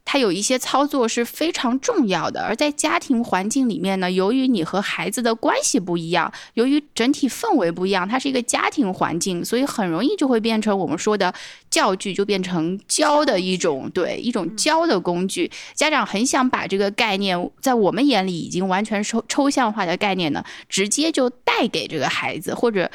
[0.05, 2.43] 它有一些操作是非常重要的。
[2.43, 11.33] 而在家庭环境里面呢，由于你和孩子的关系不一样，由于整体氛围不一样，它是一个家庭环境，所以很容易就会变成我们说的
[11.71, 15.51] 教具，就变成教的一种对一种教的工具。
[15.75, 22.91] 家长很想把这个概念，在我们眼里已经完全抽抽象化的概念呢，直接就带给这个孩子，或者。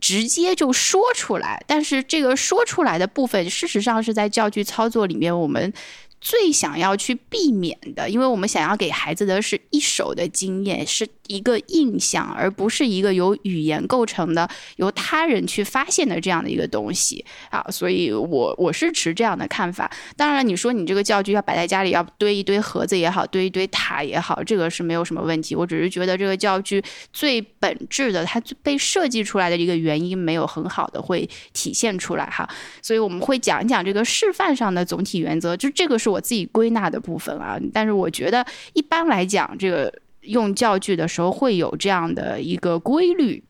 [0.00, 5.72] 直接就说出来，但是这个说出来的部分，事实上是在教具操作里面，我们。
[6.20, 17.64] 最想要去避免的，因为我们想要给孩子的是一手的经验，是一个印象，而不是一个由语言构成的、由他人去发现的这样的一个东西啊。
[17.70, 19.88] 所以，我我是持这样的看法。
[20.16, 25.54] 当然，你说你这个教具要摆在家里，要堆一堆盒子也好，堆一堆塔也好，这个是没有什么问题。
[25.54, 32.48] 我只是觉得这个教具最本质的，它被设计出来的一个原因没有很好的会体现出来哈。
[32.82, 36.08] 所以我们会讲一讲这个示范上的总体原则，就这个是。
[36.08, 39.92] 我自己归纳的部分啊，但是我觉得一般来讲，这个
[40.28, 43.42] 用教具的时候会有这样的一个规律。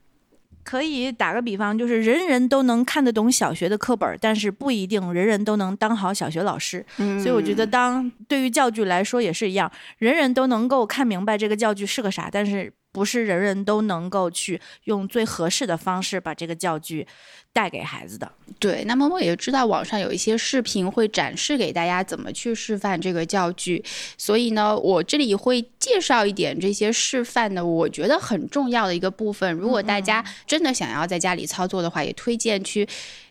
[0.64, 6.85] 可以打个比方，就是人人都能看得懂小学的课本，但是不一定人人都能当好小学老师。
[6.97, 12.72] 所以我觉得，当对于教具来说也是一样，人人都能够看明白这个教具是个啥，但是。
[12.91, 17.07] 不是人人都能够去用最合适的方式把这个教具
[17.53, 18.31] 带给孩子的。
[18.59, 23.85] 对，那么我也知道网上有一些视频会展示给大家怎么去示范这个教具，
[24.17, 29.53] 所以呢，我这里会介绍一点这些示范的，我觉得很重要的一个部分。
[29.55, 32.89] 如果大家真的想要在家里操作的话，也推荐去。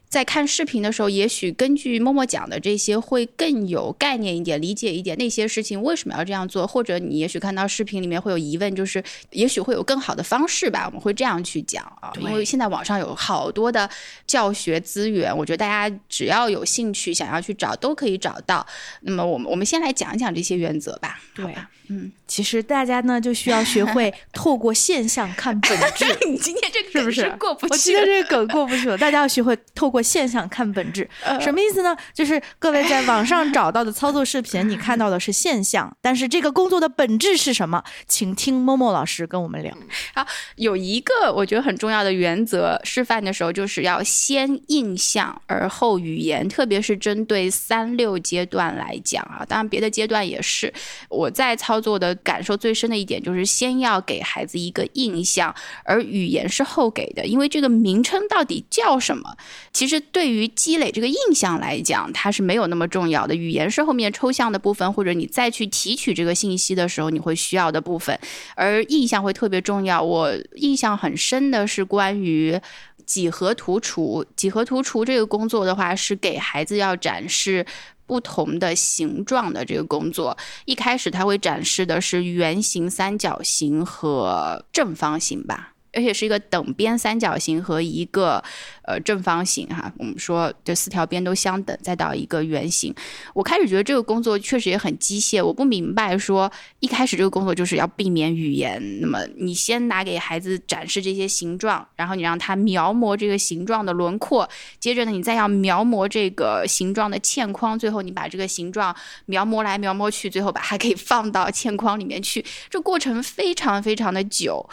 [0.09, 12.11] 在看视频的时候，也许根据默默讲的这些会更有概念一点，理解一点那些事情为什么要这样做，或者你也许看到视频里面会有疑问，就是也许会有更好的方式吧，我们会这样去讲啊。
[12.19, 13.89] 因为现在网上有好多的
[14.25, 18.65] 教学资源，我觉得大家只要有兴趣想要去找都可以找到。
[19.01, 21.19] 那么我们我们先来讲一讲这些原则吧。
[21.35, 21.53] 对，
[21.89, 26.05] 嗯，其实大家呢就需要学会透过现象看本质。
[26.27, 27.73] 你今天这个是不是过不去？
[27.73, 28.97] 我今天这个梗过不去了。
[28.97, 29.97] 大家要学会透过。
[30.07, 31.09] 现象看本质，
[31.41, 31.93] 什么意思呢？
[32.13, 37.83] 就是各位在网上找到的操作视频，你看到的是现象，但是这个工作的本质是什么？
[38.07, 39.75] 请听默默老师跟我们聊。
[40.15, 40.25] 好，
[40.55, 50.73] 有一个我觉得很重要的原则，示范的时候就是要先印象而后语言，特别是针对三六阶段来讲啊，当然别的阶段也是。
[51.09, 55.53] 我在操作的感受最深的一点就是，先要给孩子一个印象，
[55.83, 59.35] 而语言是后给的，因为这个名称到底叫什么，
[59.71, 63.35] 其实对于积累这个印象来讲，它是没有那么重要的。
[63.35, 68.17] 语言是后面抽象的部分，或者你再去提取这个信息的时候，你会需要的部分。
[68.55, 70.01] 而印象会特别重要。
[70.01, 72.59] 我印象很深的是关于
[73.05, 74.25] 几何图除。
[74.35, 77.65] 几何图除这个工作的话，是给孩子要展示
[78.07, 80.35] 不同的形状的这个工作。
[80.65, 85.73] 一开始它会展示的是圆形、三角形和正方形吧。
[85.93, 88.43] 而且是一个等边三角形和一个
[88.83, 89.91] 呃正方形哈。
[89.97, 92.93] 我们说这四条边都相等，再到一个圆形。
[93.33, 98.81] 我开始觉得这个工作确实也很机械，我不明白说一开始这个工作就是要避免语言。
[99.01, 104.47] 那么你先拿给孩子展示这些形状，然后你让他描摹这个形状的轮廓，
[104.79, 112.43] 接着呢你再要描摹这个形状的嵌框，最后你把这个形状描摹来描摹去，最后把它可以放到嵌框里面去。
[112.69, 114.67] 这过程非常非常的久。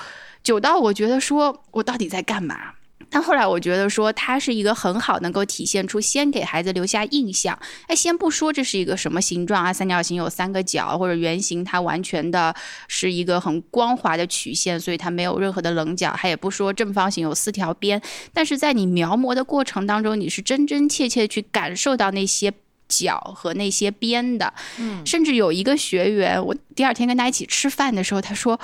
[0.45, 2.75] 久到我觉得说，我到底在干嘛？
[3.11, 7.59] 但后来我觉得说，它是一个很好能够体现出先给孩子留下印象。
[7.87, 12.55] 哎，先不说这是一个什么形状啊，三角形有三个角，或者圆形它完全的
[12.89, 16.15] 是一个很光滑的曲线，所以它没有任何的棱角。
[16.19, 22.53] 它也不说正方形有四条边，但是在你描摹的过程当中，你是真真切切去感受到那些
[22.89, 24.53] 角和那些边的。
[24.79, 28.59] 嗯，甚至有一个学员，我第二天跟他一起吃饭的时候，他说。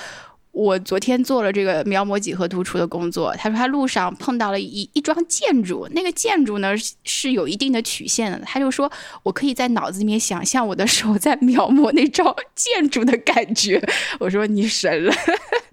[0.53, 3.33] 我昨天做了这个描摹几何突出的工作。
[3.37, 6.73] 他说他路上碰到了一一桩建筑，那个建筑呢
[7.05, 8.39] 是有一定的曲线的。
[8.45, 8.91] 他就说
[9.23, 13.81] 我可以在脑子里面想象我的手在描摹那幢 建筑的感觉。
[14.19, 15.15] 我说你神了，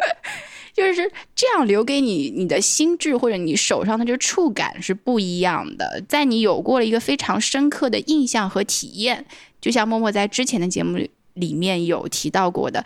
[0.73, 6.03] 就是这样留给你你的心智或者你手上的这个触感是不一样的。
[6.07, 9.25] 在你有过了一个非常深刻的印象和体验，
[9.59, 10.99] 就像默默在之前的节目
[11.33, 12.85] 里面有提到过的。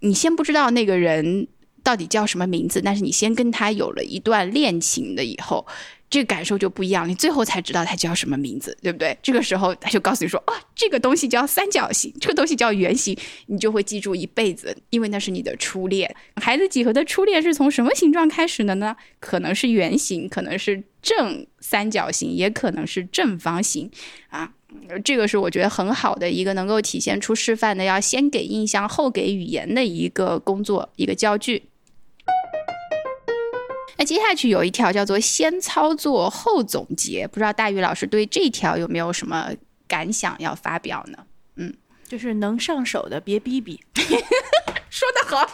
[0.00, 1.46] 你先不知道那个人
[1.82, 5.66] 到底叫什么名字，但是你先跟他有了一段恋情的以后，
[6.10, 7.08] 这个感受就不一样。
[7.08, 9.16] 你最后才知道他叫什么名字，对不对？
[9.22, 16.14] 这个时候他就告诉你说：“哦，这个东西叫三角形，这个东西叫圆形。”你就会记住一辈子，因为那是你的初恋。
[16.36, 18.96] 孩子几何的初恋是从什么形状开始的呢？
[19.18, 23.90] 可能是圆形，可能是正三角形，也可能是正方形
[24.28, 24.52] 啊。
[25.04, 31.64] 这个是我觉得很好的一个能够体现出示范的，要先给印象后给语言的一个工作，一个教具。
[33.96, 39.50] 那接下去有一条叫做先操作后总结，不知道大宇老师对这条有没有什么
[39.86, 41.18] 感想要发表呢？
[41.56, 41.74] 嗯，
[42.08, 43.78] 就是能上手的别逼逼，
[44.88, 45.46] 说得好，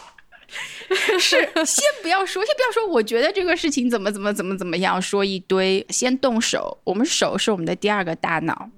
[1.19, 8.69] 是先不要说，先不要说，我觉得这个事情怎么怎么怎么怎么样，说一堆，先动手，我们手是我们的第二个大脑。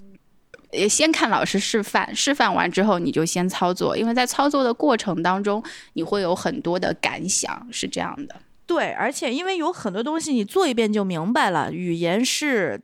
[0.72, 5.64] 也先看老师示范，示范完之后你就先操作，因为在操作的过程当中，
[5.94, 8.36] 你会有很多的感想，是这样的。
[8.66, 12.82] 对，而且因为有很多东西你做一遍就明白了，语言是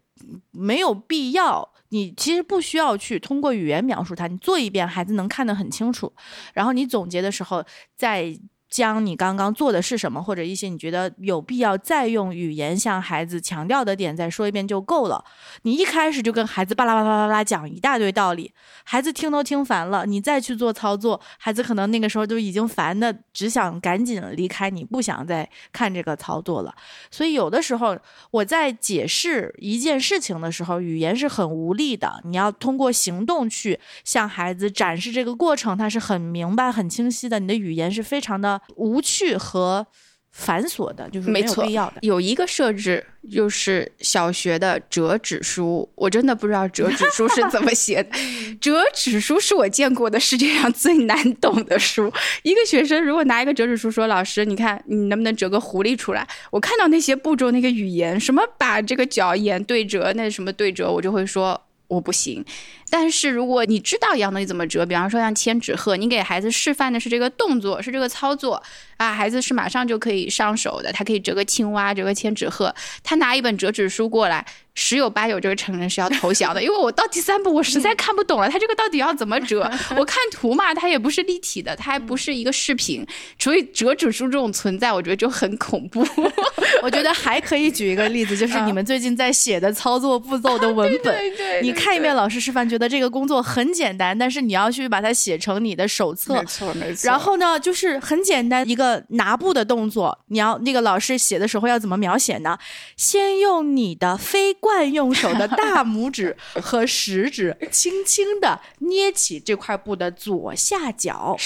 [0.52, 6.12] 没有必要，你其实不需要去通过语言描述它，你做一遍孩子能看得很清楚，
[6.54, 7.64] 然后你总结的时候
[7.96, 8.36] 再。
[8.76, 15.24] 将你刚刚做的是什么，或者一些你觉得有必要再用语言向孩子强调的点，再说一遍就够了。
[15.62, 18.52] 你一开始就跟孩子巴拉巴拉巴拉讲一大堆道理，
[18.84, 20.06] 孩子听都听烦了。
[20.06, 26.76] 你再去做操作，孩子可能那个时候就已经烦的，只想赶紧离开你，不想再看这个操作了。
[27.10, 27.98] 所以有的时候
[28.32, 32.20] 我在解释一件事情的时候，语言是很无力的。
[32.26, 37.40] 你要通过行动去向孩子展示这个过程，他是很明白、很清晰的。
[37.40, 38.60] 你的语言是非常的。
[38.76, 39.86] 无趣和
[40.32, 41.96] 繁琐的，就是没有必要的。
[42.02, 48.10] 有一个设置，就是小学的折纸书，我真的不知道折纸书是怎么写的。
[48.60, 52.12] 折纸书是我见过的世界上最难懂的书。
[52.44, 62.44] 一个学生如果拿一个折纸书说：“老师，你看你能不能折个狐狸出来？”我看到那些步骤，那个语言，什么把这个角眼对折，那什么对折，我就会说我不行。
[62.90, 68.62] 但是如果你知道一样东西怎么折，比方说像千纸鹤，你给孩子示范的是这个动作，是这个操作
[68.98, 70.92] 啊，孩子是马上就可以上手的。
[70.94, 72.74] 他可以折个青蛙，折个千纸鹤。
[73.04, 79.70] 他拿一本折纸书过来，十有八九这个成人是要投降的， 因为我到第三步我实在看不懂了，他这个到底要怎么折？
[79.98, 83.06] 我看图嘛，它也不是立体的，它还不是一个视频，
[83.38, 86.06] 所以折纸书这种存在，我觉得就很恐怖。
[86.82, 91.14] 我觉得还可以举一个例子，就是你们最近在写的操作步骤的文本，
[91.62, 92.85] 你看一遍老师示范，觉得。
[92.88, 96.36] 这个工作很简单，但是你要去把它写成你的手册。
[96.36, 97.08] 没错，没错。
[97.08, 102.58] 然后呢，就是很简单一个拿布的动作，你要那个老师写的时候要怎么描写呢？
[102.98, 111.38] 先用你的非惯用手的大 拇指和食指，轻轻的捏起这块布的左下角，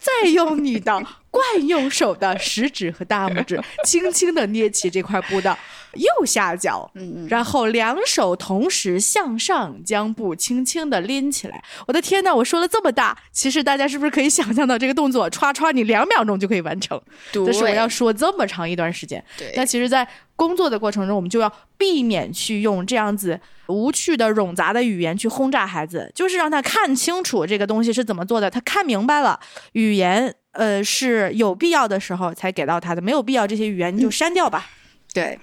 [0.00, 1.02] 再用你的。
[1.32, 5.56] 惯用手的食指和大拇指， 轻轻的捏起这块布的
[5.94, 11.64] 右下角，嗯，然后两手同时向上将布轻轻的拎起来。
[11.86, 17.00] 我的天呐，我说了这么大，其实大家是不是可以想象到这个动作，歘歘，你两秒钟就可以完成？
[17.32, 19.24] 但是我要说这么长一段时间。
[19.38, 19.52] 对。
[19.56, 20.06] 那其实，在
[20.36, 29.40] 工作的过程中，我们就要避免去用这样子无趣的冗杂的语言去轰炸孩子，就是让他看清楚这个东西是怎么做的，他看明白了，
[29.72, 30.34] 语言。
[30.52, 34.70] 呃，是有必要的时候才给到他的，没有必要这些语言你就删掉吧。
[35.12, 35.38] 对。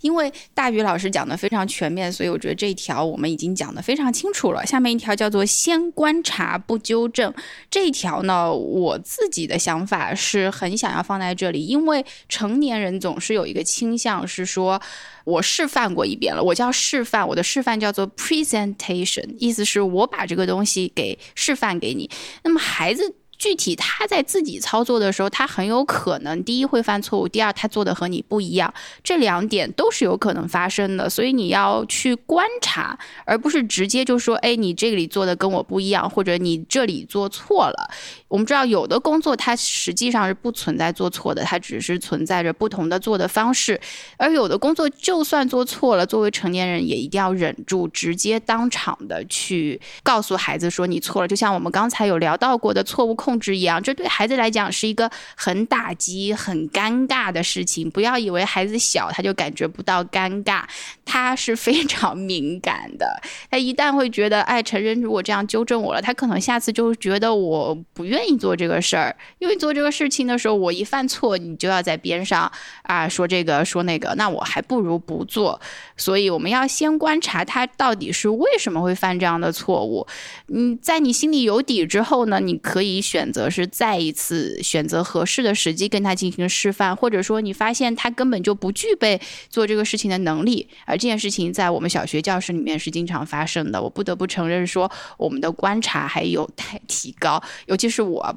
[0.00, 4.64] 因为大宇老师讲的非常全面，所以我觉得这一条我们已经讲的非常清楚了。
[4.64, 7.30] 下面一条叫做“先观察不纠正”，
[7.70, 14.80] 这一条呢，我自己的想法是很想要放在这里，因为成年人总是有一个倾向是说，
[15.24, 22.08] 我示范过一遍了，我叫示范，我的示范叫做 presentation，意思是我把这个东西给示范给你。
[22.42, 23.16] 那么孩子。
[23.40, 28.72] 具体他在自己操作的时候，他很有可能第一会犯错误，第二他做的和你不一样，
[29.02, 31.08] 这两点都是有可能发生的。
[31.08, 37.90] 所以你要去观察，而不是直接就说，哎，你这里做的跟我不一样，或者你这里做错了。
[38.28, 43.80] 我们知道有的工作它实际上是不存在做错的，它只是存在着不同的做的方式。
[44.18, 51.26] 而有的工作就算做错了，作为成年人也一定要忍住，直接当场的去告诉孩子说你错了。
[51.26, 53.29] 就像我们刚才有聊到过的错误控。
[53.30, 57.88] 控制一样，这对孩子来讲是一个很打击、很尴尬的事情。
[57.88, 60.64] 不要以为孩子小他就感觉不到尴尬，
[61.04, 63.06] 他是非常敏感的。
[63.48, 69.14] 他一旦会觉得，哎，成人如果这样纠正我了，他可能下次就觉得我不愿意做这个事儿。
[69.38, 72.50] 因为做这个事情的时候，我一犯错，你就要在边上
[72.82, 75.60] 啊说这个说那个，那我还不如不做。
[75.96, 80.04] 所以我们要先观察他到底是为什么会犯这样的错误。
[80.52, 83.19] 嗯，在你心里有底之后呢，你可以选。
[83.20, 93.82] 选择是再一次选择合适的时机跟他进行示范，或者说你发现他根本就不具备做这个事情的能力，而这件事情在我们小学教室里面是经常发生的。
[93.82, 98.34] 我不得不承认说，我们的观察还有待提高，尤其是我。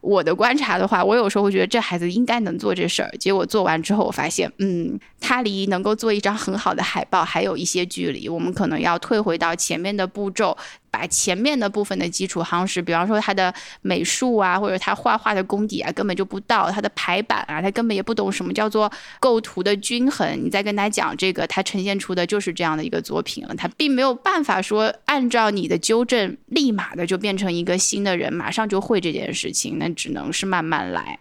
[0.00, 8.28] 我的观察的话，我有时候会觉得这孩子应该能做这事儿，结果做完之后，我发现，嗯，他离能够做一张很好的海报还有一些距离。
[8.28, 10.56] 我们可能要退回到前面的步骤，
[10.94, 18.88] 把前面的部分的基础夯实，比方说他的美术啊，或者他画画的功底啊，根本就不到他的排版啊，他根本也不懂什么叫做
[19.18, 20.24] 构图的均衡。
[20.40, 29.78] 你再跟他讲这个，他呈现出的就是这样的一个作品了，他并没有办法说按照你的纠正，立马的就变成一个新的人，马上就会这件事情。
[29.80, 31.18] 那只能是慢慢来。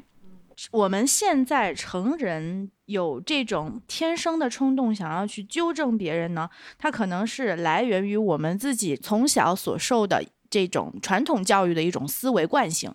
[0.70, 6.50] 我们现在成人有这种天生的冲动，想要去纠正别人呢？
[6.78, 12.94] 它可能是来源于我们自己从小所受的这种传统教育的一种思维惯性。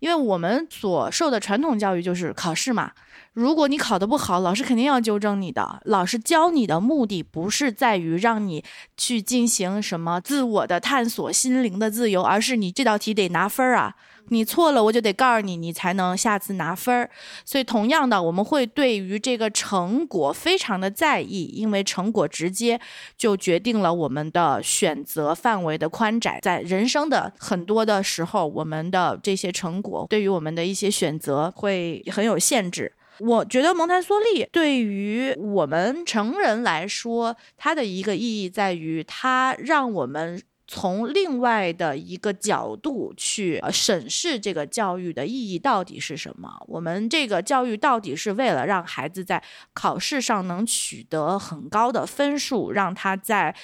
[0.00, 2.92] 因为我们所受的传统教育就是考试嘛，
[3.36, 5.78] 如果你考得不好，老师肯定要纠正你的。
[5.84, 8.64] 老师教你的目的不是在于让你
[8.96, 13.94] 去进行什么自我的探索、心灵的自由，而是你这道题得拿分儿啊。
[14.30, 17.10] 你错了，我就得告诉你，你才能下次拿分儿。
[17.44, 22.80] 所以，同样的，我们会对于这个成果非常的在意，因为成果直接
[23.18, 26.40] 就决定了我们的选择范围的宽窄。
[26.42, 32.90] 在人生的很多的时候，我们的这些成果对于我们的一些选择会很有限制。
[33.20, 40.42] 我觉得蒙台梭利对于我们成人来说，它的一个意义在于，它让我们。
[40.68, 46.50] 从另外的一个角度去审视这个教育的意义到底是什么？
[46.66, 49.40] 我们这个教育到底是为了让孩子在
[49.72, 53.54] 考试上能取得很高的分数，让他在。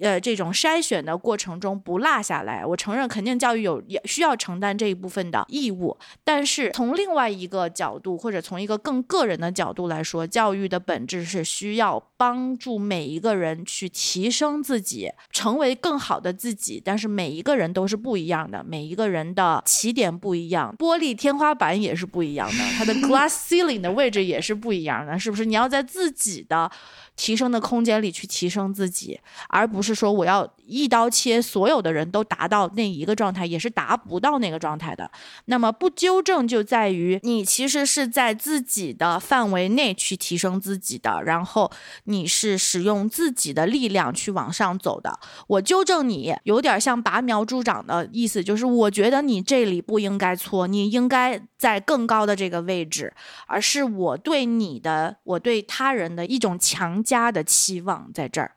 [0.00, 5.96] 呃，这种筛选的过程中不落下来，我承认肯定教育有也需要承担这一部分的义务。
[6.22, 16.82] 但是从另外一个角度，或者从一个更个人的角度来说，教育的本质是需要帮助每一个人去提升自己，成为更好的自己。
[16.84, 25.44] 但是每一个人都是不一样的，每一个人的起点不一样，玻璃天花板也是不一样的，它的 glass ceiling 的位置也是不一样的，是不是？
[25.44, 26.70] 你要在自己的。
[27.16, 29.18] 提升的空间里去提升自己，
[29.48, 35.08] 而不是是说我要一刀切，所有的人都达到那一个状态，也是达不到那个状态的。
[35.44, 41.70] 那么不纠正就在于你其实是在自己的范围内去提升自己的，然后
[42.04, 45.20] 你是使用自己的力量去往上走的。
[45.46, 53.14] 我纠正你，有点像拔苗助长的意思，就是我觉得你这里不应该错，你应该在更高的这个位置，
[53.46, 56.96] 而是我对你的，我对他人的一种强。
[57.06, 58.55] 加的期望在这儿。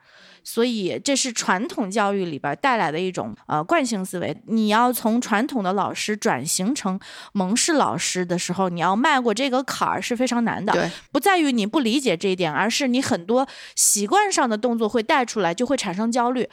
[0.52, 4.36] 所以这是传统教育里边带来的一种呃惯性思维。
[4.48, 7.00] 你要从传统的老师转型成
[7.34, 10.74] 蒙氏老师的时候，你要迈过这个坎儿是非常难的。
[10.74, 16.50] 对，不在于你不理解这一点，而是你很多习惯上的动作会带出来，就会产生焦虑。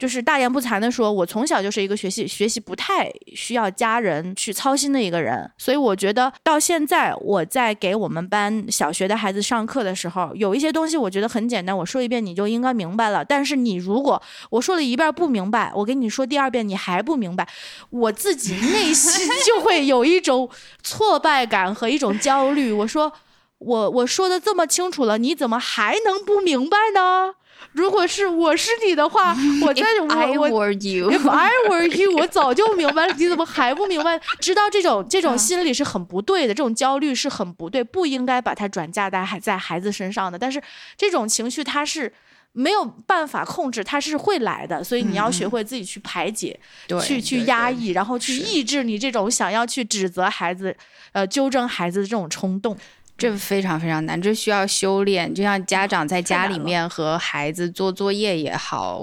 [0.00, 5.50] 就是大言不惭的说，我从小就是一个学习学习不太需要家人去操心的一个人。
[5.58, 13.24] 所以我觉得到现在我在给我们班小学的孩子上课的时候，有一些东西我觉得很简单，我说一遍你就应该明白了。
[13.24, 17.48] 但但是你如果我说了一遍不明白，我跟你说第二遍你还不明白，
[17.88, 20.46] 我自己内心 就会有一种
[20.82, 22.70] 挫败感和一种焦虑。
[22.70, 23.10] 我说
[23.56, 27.32] 我我说的这么清楚了，你怎么还能不明白呢？
[27.72, 34.20] 如果是我是你的话， 我在我我 if I were you，我早就明白了，你怎么还不明白？
[34.40, 40.38] 知道这种这种心理是很不对的，这种焦虑是很不对，不应该把它转嫁在孩在孩子身上的。
[40.38, 40.60] 但是
[40.96, 42.12] 这种情绪它是
[42.52, 46.58] 没有办法控制，它是会来的，所以你要学会自己去排解，
[47.00, 50.76] 去去压抑，然后去抑制你这种想要去指责孩子、
[51.12, 52.76] 呃纠正孩子的这种冲动。
[53.20, 55.32] 这非常非常难，这需要修炼。
[55.34, 59.02] 就像家长在家里面和孩子做作业也好。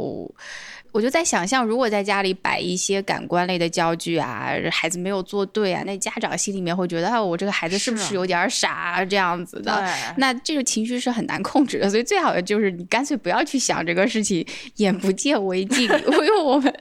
[0.92, 9.88] 我就在想象，如果在家里摆一些感官类的教具啊，孩子没有做对啊，那家长心里面会觉得，哎，我这个孩子是不是有点傻这样子的？
[10.18, 14.46] 那这个情绪是很难控制的，所以最好的就是你干脆不要去想这个事情，
[14.78, 15.84] 眼不见为净。
[16.08, 16.74] 因为我们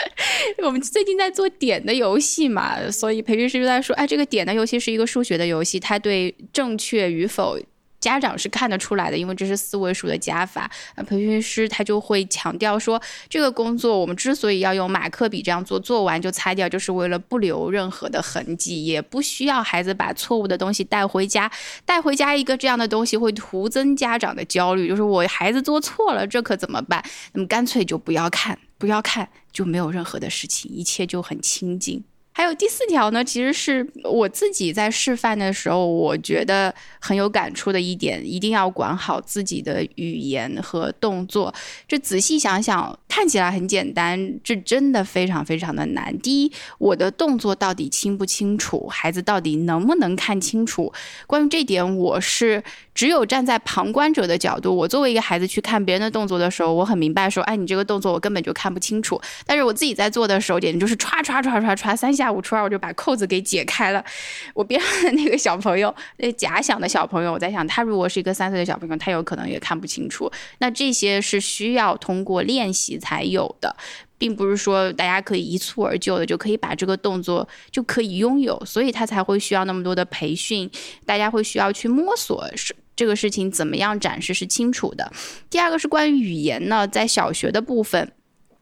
[0.63, 7.59] 我们最近在做点的游戏嘛，所以培训师就在说，哎，这个点的游戏是一个数学的游戏，它对正确与否。
[8.01, 10.71] 家长是看得出来的，因为这是四位数的加法。
[10.97, 21.51] 那培训师他就会强调说，这个工作我们之所以要用马克笔这样做，做完就擦掉，就是为了不留任何的痕迹，也不需要孩子把错误的东西带回家。
[21.85, 27.03] 带回家一个这样的东西会徒增家长的焦虑，就是我孩子做错了，这可怎么办？
[27.33, 32.05] 那么干脆就不要看，不要看，就没有任何的事情，一切就很清静。
[32.37, 41.55] 还有第四条呢，其实是我自己在示范的时候，我觉得很有感触的一点，一定要管好自己的语言和动作。
[41.89, 46.15] 这仔细想想，看起来很简单，这真的非常非常的难。
[46.19, 50.93] 第一，我的动作到底清不清楚，孩子到底能不能看清楚？
[51.27, 52.63] 关于这点，我是。
[52.97, 59.21] 只有站在旁观者的角度，我作为一个孩子去看别人的动作的时候，我很明白说，哎，你这个动作我根本就看不清楚。
[59.45, 64.05] 但是我自己在做的时候，简直就是歘歘歘歘歘，三下下午初二我就把扣子给解开了。
[64.53, 70.29] 我边上的那个小朋友，那假想的小朋友，我在想，他如果是一个三岁的小朋友，他有可能也看不清楚。
[70.59, 73.77] 那这些是需要通过练习才有的。
[74.19, 80.71] 并不是说大家可以一蹴而就的就可以把这个动作就可以拥有，所以他才会需要那么多的培训，
[81.05, 85.13] 大家会需要去摸索是这个事情怎么样展示是清楚的。
[85.51, 88.11] 第二个是关于语言呢，在小学的部分，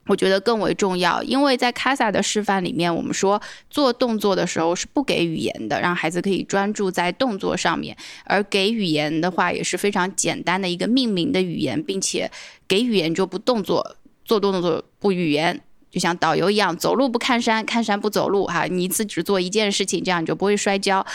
[0.06, 3.40] 我觉得更为重要，因为在 Casa 的示范里面，我们说
[3.70, 12.30] 做动作的时候是不给语言的，让孩子可以专注在动作上面，而给语言的话也是非常简单的一个命名的语言，并且
[12.68, 13.96] 给语言就不动作。
[14.26, 15.60] 做动作不语言，
[15.94, 21.06] 就像导游一样，走路不看山，看山不走路，哈，你一次只做一件事情，这样你就不会摔跤。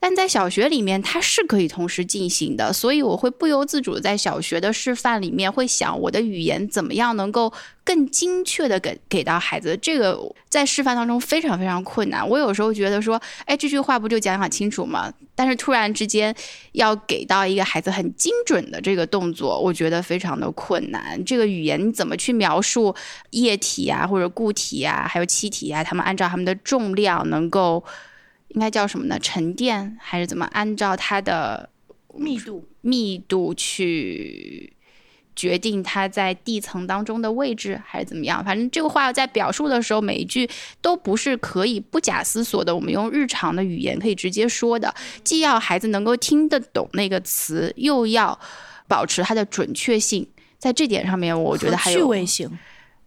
[0.00, 7.52] 但在小学里面，它是可以同时进行的，所以我会不由自主在小学的示范里面会想，我的语言怎么样能够
[7.84, 9.78] 更精确的给给到孩子。
[9.80, 10.18] 这个
[10.54, 12.26] 在示范当中非常非常困难。
[12.28, 15.12] 我有时候觉得说，哎，这句话不就讲讲清楚吗？
[15.34, 16.32] 但是突然之间
[16.72, 21.22] 要给到一个孩子很精准的这个动作，我觉得非常的困难。
[21.24, 22.94] 这个语言你怎么去描述
[23.30, 27.84] 液体啊，或者固体啊，还有气体啊，他们按照他们的重量能够。
[28.48, 29.18] 应该叫什么呢？
[29.18, 30.46] 沉淀还是怎么？
[30.52, 31.68] 按照它的
[32.14, 34.73] 密度密度去
[35.36, 38.44] 决定它在地层当中的位置，还是怎么样？
[38.44, 40.48] 反正这个话在表述的时候，每一句
[40.80, 44.94] 都不是可以不假思索的，我们用日常的语言可以直接说的。
[45.22, 48.38] 既要孩子能够听得懂那个词，又要
[48.86, 50.26] 保持它的准确性。
[50.58, 52.50] 在这点上面，我觉得还有趣味性。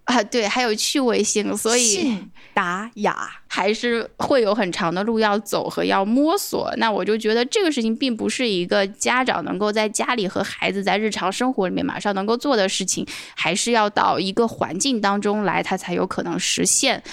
[0.07, 2.17] 啊，对，还有趣味性，所以
[2.53, 6.73] 达雅还是会有很长的路要走和要摸索。
[6.77, 13.05] 那我就觉得这个事情并不是一个家长能够在家里和孩子在日常生活里面马上能够做的事情，
[13.35, 17.03] 还是要到一个环境当中来，他才有可能实现。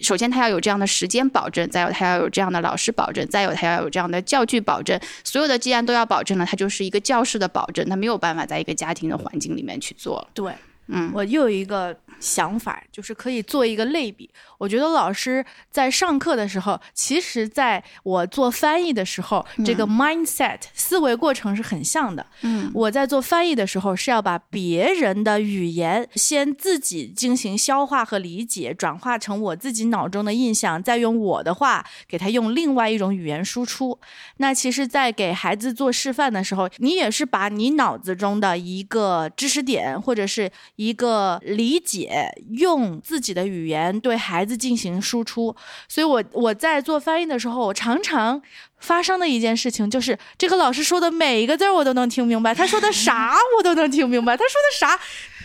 [0.00, 4.98] 首先，他要有这样的时间保证；再有，他要有这样的老师保证；再有，他要有这样的教具保证。
[5.22, 10.26] 所有的既然都要保证了，它就是一个教室的保证，他没有办法在一个家庭的环境里面去做。
[10.32, 10.50] 对。
[10.88, 14.28] 嗯，我又有一个想法，就是可以做一个类比。
[14.58, 22.26] 我觉得老师在上课的时候，其实在我做翻译的时候，这个 mindset 思维过程是很像的。
[22.42, 33.96] 嗯，我在做翻译的时候，是要把别人的语言先自己进行消化和理解，转化成我自己脑中的印象，再用我的话给他用另外一种语言输出。
[34.38, 45.54] 那其实，在给孩子做示范的时候，你也是把你脑子中的一个知识点，或者是一个理解，用自己的语言对孩子进行输出。
[45.88, 48.40] 所以我我在做翻译的时候，我常常
[48.78, 54.96] 发生的一件事情就是，这个老师说的每一个字我都能听明白，他说的啥 我都能听明白，他说的啥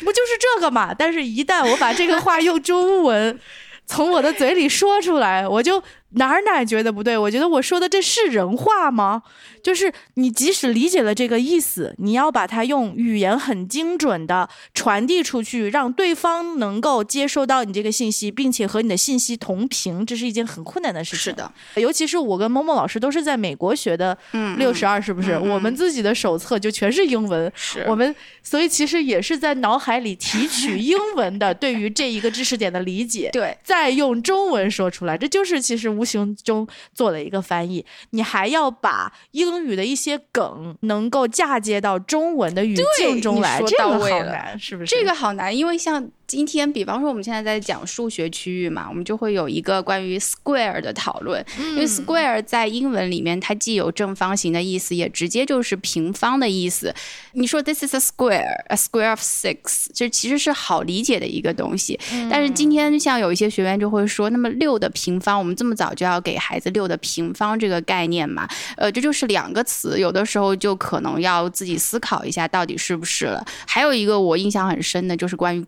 [0.06, 0.94] 不就是这个嘛？
[0.94, 3.40] 但是，一旦我把这个话用中文
[3.88, 5.84] 从我的嘴里说出来，我就。
[6.16, 7.18] 哪儿哪儿觉得不对？
[7.18, 9.24] 我觉得我说的这是人话吗？
[9.62, 21.24] 就是你即使理解了这个意思，你要把它用语言很精准的传递出去，让对方能够接收到你这个信息，并且和你的信息同频，这是一件很困难的事情。
[21.24, 24.18] 是的，尤其是我跟某某老师都是在美国学的，
[24.58, 25.40] 六十二是不是？
[25.40, 27.52] 我们自己的手册就全是英文，
[27.88, 37.86] 我们所以其实也是在脑海里提取英文的对于这一个知识点的理解， 对，再用中文说出来，这就是其实无形中做了一个翻译。
[38.10, 44.96] 你还要把英英语的一些梗能够嫁接到中文的语境中来，这个好难，是不是？
[44.96, 46.10] 这个好难，因为像。
[46.26, 51.46] 今天，比方说我们现在在讲数学区域嘛，我们就会有一个关于 square 的讨论。
[51.60, 56.94] 因为 square 在英文里面，它既有正方形的意思，也直接就是平方的意思。
[57.34, 62.00] 你说 this is a square，a square of six，这其实是好理解的一个东西。
[62.32, 68.48] 但是今天像有一些学员就会说，那么六的平方，我们这么早就要给孩子六的平方这个概念嘛？
[68.78, 73.46] 呃，这就是两个词，有的时候就可能要自己思考一下到底是不是了。
[73.68, 75.64] 还有一个我印象很深的就是关于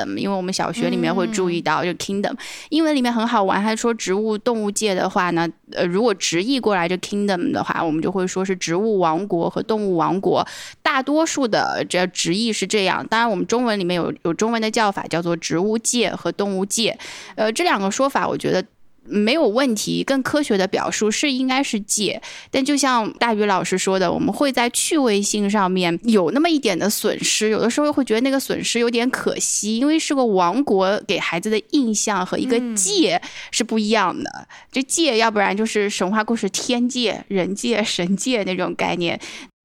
[0.00, 0.16] kingdom。
[0.16, 2.34] 因为我们小学里面会注意到，就 kingdom，
[2.70, 3.62] 英文里面很好玩。
[3.62, 10.46] 还说植物动物界的话呢，呃，如果直译过来就 kingdom 的话，我们就会说是植物王国和动物王国。
[10.82, 16.98] 大多数的这直译是这样，当然我们中文里面有有中文的叫法，叫做植物界和动物界。
[17.36, 18.64] 呃，这两个说法，我觉得。
[19.10, 34.48] 没有问题，更科学的表述是应该是借，但就像大宇老师说的，我们会在趣味性上面有那么一点的损失，有的时候会觉得那个损失有点可惜，因为是个王国，给孩子的印象和一个界是不一样的。
[34.70, 39.20] 这界要不然就是神话故事天界、人界、神界那种概念。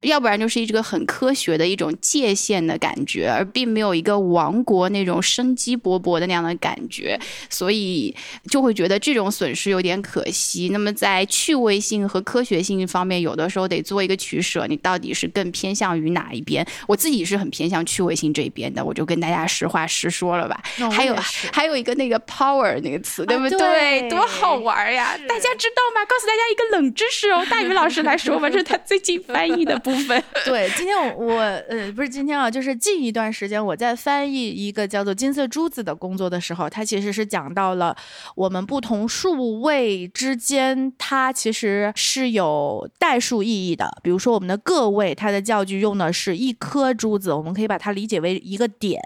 [0.05, 8.15] 要不然就是一个很科学的一种界限的感觉，而并没有一个王国那种生机勃勃的那样的感觉，所以
[8.49, 10.69] 就会觉得这种损失有点可惜。
[10.69, 16.65] 那么在趣味性和科学性方面，有的时候得做一个取舍，你到底是更偏向于哪一边？
[16.87, 20.61] 我自己是很偏向趣味性这一边的，我就跟大家实话实说了吧。
[20.91, 21.15] 还有
[21.51, 24.07] 还有一个那个 power 那个词，对不对？
[24.09, 25.17] 多好玩呀！
[25.27, 26.05] 大家知道吗？
[26.05, 29.94] 告诉大家一个冷知识哦，大宇老师来说吧，这是他最近翻译的部。
[30.45, 37.95] 对，今天我我呃不是今天啊，就是近一段时间我在翻译一个叫做金色珠子的工作的时候，它其实是讲到了
[38.35, 43.89] 我们不同数位之间，它其实是有代数意义的。
[44.03, 48.99] 比如说我们的个位，它的教具用的是一颗珠子，我们可以把它理解为一个点；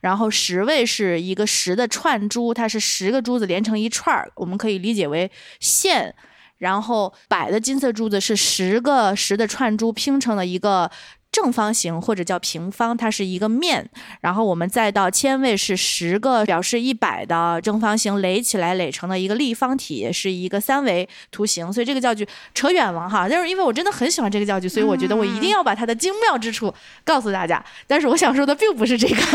[0.00, 5.30] 然后十位是一个十的串珠，它是十个珠子连成一串儿，我们可以理解为
[5.60, 6.14] 线。
[6.62, 10.88] 然后摆的金色珠子是十个十的串珠拼成了一个
[11.32, 13.88] 正方形或者叫平方，它是一个面。
[14.20, 21.72] 然后我们再到千位是十个表示一百的正方形垒起来垒成了一个立方体，是一个三维图形。
[21.72, 26.72] 所以这个教具扯远了哈，但是因为我真的很喜欢这个教具，所以我觉得我一定要把它的精妙之处
[27.02, 27.64] 告诉大家。
[27.86, 29.16] 但是我想说的并不是这个。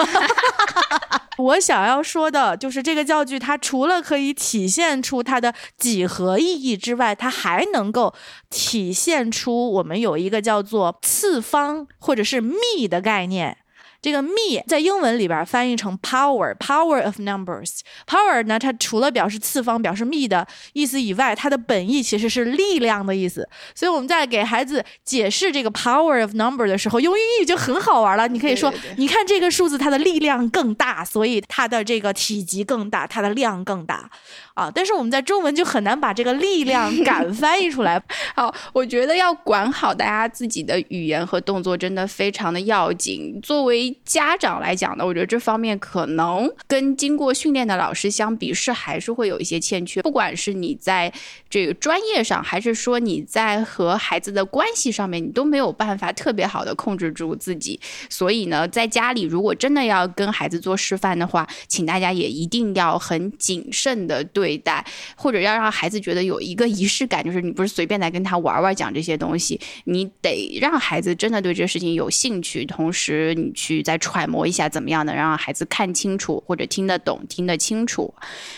[1.37, 8.11] 我想要说的就是这个教具，它除了可以体现出它的几何意义之外，它还能够
[8.49, 13.57] 体现出我们有一个叫做次方或者是幂的概念。
[14.01, 17.79] 这个 me 在英文里边翻译成 power，power of numbers。
[18.05, 23.47] power 呢，它除了表示次方、表示 me 的意思以外，它的本意其实是力量的意思。
[23.75, 28.27] 所以我们在给孩子解释这个 power of number 的时候，用英语就很好玩了。
[28.27, 34.09] 你可以说，你看这个数字，它的力量更大，所以它的这个体积更大，它的量更大。
[34.53, 34.71] 啊！
[34.73, 38.01] 但是我们在中文就很难把这个力量 感翻译出来。
[38.35, 43.39] 好，我觉得要管好大家自己的语言和动作，真的非常的要紧。
[43.43, 50.01] 作为家长来讲呢，我觉得这方面可能跟经过训练的老师相比，是还是会有一些欠缺。
[50.01, 51.11] 不管是你在
[51.49, 57.79] 这个专业上，还是说你在和孩子的关系上面，你都没有办法特别好的控制住自己。
[58.09, 64.57] 所以呢，在家里如果真的要跟孩子做示范的话，请大家也一定要很谨慎的对。
[64.57, 64.83] 待，
[65.15, 78.13] 或者要让孩子觉得有一个仪式感，就是你不是随便来跟他玩玩讲这些东西，你得让孩子真的对这事情有兴趣，同时你去再揣摩一下，怎么样能让孩子看清楚或者听得懂、听得清楚。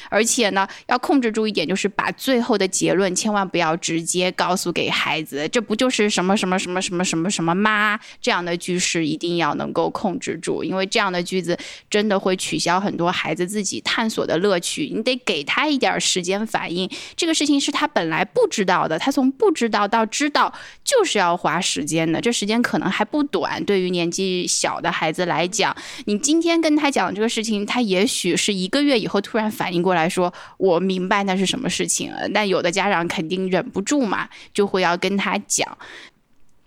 [0.09, 7.99] 而且呢，要控制住一点，就是把最后的结论千万不要直接告诉给孩子，这不就是什么什么什么什么什么什么吗？
[8.21, 11.57] 这样的句式一定要能够控制住，因为这样的句子
[11.89, 14.91] 真的会取消很多孩子自己探索的乐趣。
[14.93, 20.53] 你得给他一点时间反应，这个事情是他本来不知道的，他从不知道到知道
[20.83, 23.63] 就是要花时间的，这时间可能还不短。
[23.65, 25.75] 对于年纪小的孩孩子来讲，
[26.05, 30.07] 你今天跟他讲这个事情，他也许是一个月以后突然反应过来。
[30.07, 32.29] 说，我明白那是什么事情了。
[32.29, 35.75] 但有的家长肯定忍不住嘛，就会要跟他讲，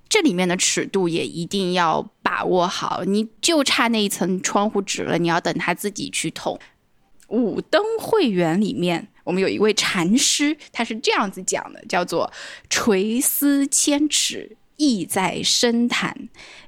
[0.09, 3.05] 这里面的尺度也一定要把握好。
[3.05, 6.59] 你就差那一层窗户纸了，你要等他自己去捅。
[7.29, 12.33] 五灯会员里面，我们有一位禅师，他是这样子讲的，叫做
[12.69, 16.13] “垂丝千尺，意在深潭；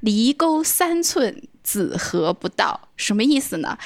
[0.01, 3.77] 离沟三寸，子和不到？”什么意思呢？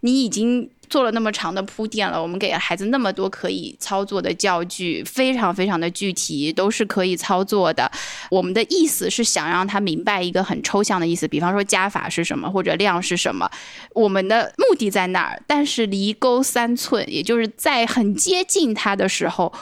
[0.00, 0.68] 你已经。
[0.88, 7.92] 做了那么长的铺垫了，我们给孩子那么多可以操作的教具，非常非常的具体，都是可以操作的。
[8.30, 13.46] 我们的意思是想让他明白一个很抽象的意思，比方说加法是什么，或者量是什么。
[13.92, 19.52] 我们的目的在那儿，但是离钩三寸，也就是在很接近他的时候，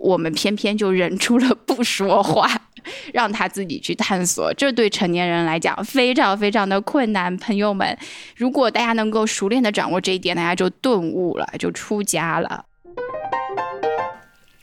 [0.00, 2.48] 我们偏偏就忍住了不说话。
[3.14, 7.34] 让他自己去探索，这对成年人来讲非常非常的困难。
[7.38, 7.96] 朋友们，
[8.36, 12.66] 如果大家能够熟练的掌握这一点，大家就顿悟了，就出家了。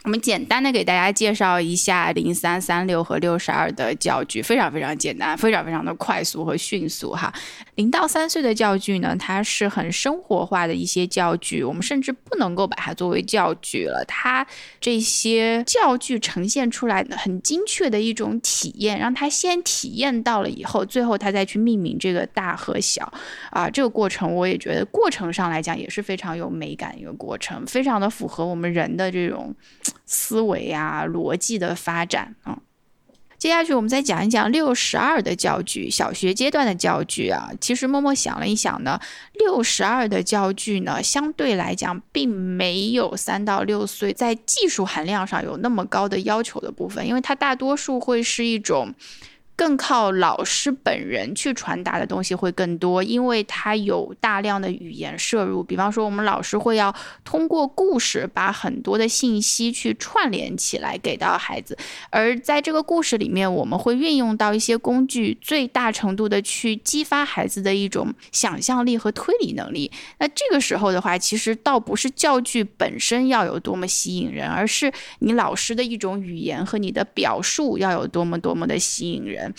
[0.04, 7.32] 我们简单的给大家介绍一下零三三六和六十二的教具，非常非常简单，非常非常的快速和迅速哈。
[7.76, 14.04] 零到三岁的教具呢，它是很生活化的一些教具，我们甚至不能够把它作为教具了。
[14.08, 14.46] 它
[14.80, 23.14] 这些教具呈现出来的很精确的一种体验，让他先体验到了以后，最后他再去命名这个大和小
[23.52, 29.56] 啊，这个过程我也觉得过程上来讲也是非常有美感一个过程，非常的符合我们人的这种。
[30.06, 32.60] 思维啊，逻辑的发展啊。
[33.38, 37.50] 接下去我们再讲一讲六十二的教具，小学阶段的教具啊。
[37.60, 39.00] 其实默默想了一想呢，
[39.34, 48.94] 六十二的教具呢，相对来讲并没有三到六岁在技术含量上有那么高的要求的部分，因为它大多数会是一种。
[49.62, 55.62] 更靠老师本人去传达的东西会更多，因为他有大量的语言摄入。
[55.62, 56.92] 比方说，我们老师会要
[57.24, 61.78] 通过故事把很多的信息去串联起来给到孩子，
[62.10, 69.92] 而在这个故事里面，我们会运用到一些工具，最大程度的去激发孩子的一种想象力和推理能力。
[70.18, 79.51] 那这个时候的话，其实倒不是教具本身要有多么吸引人，而是你老师的一种语言和你的表述要有多么多么的吸引人。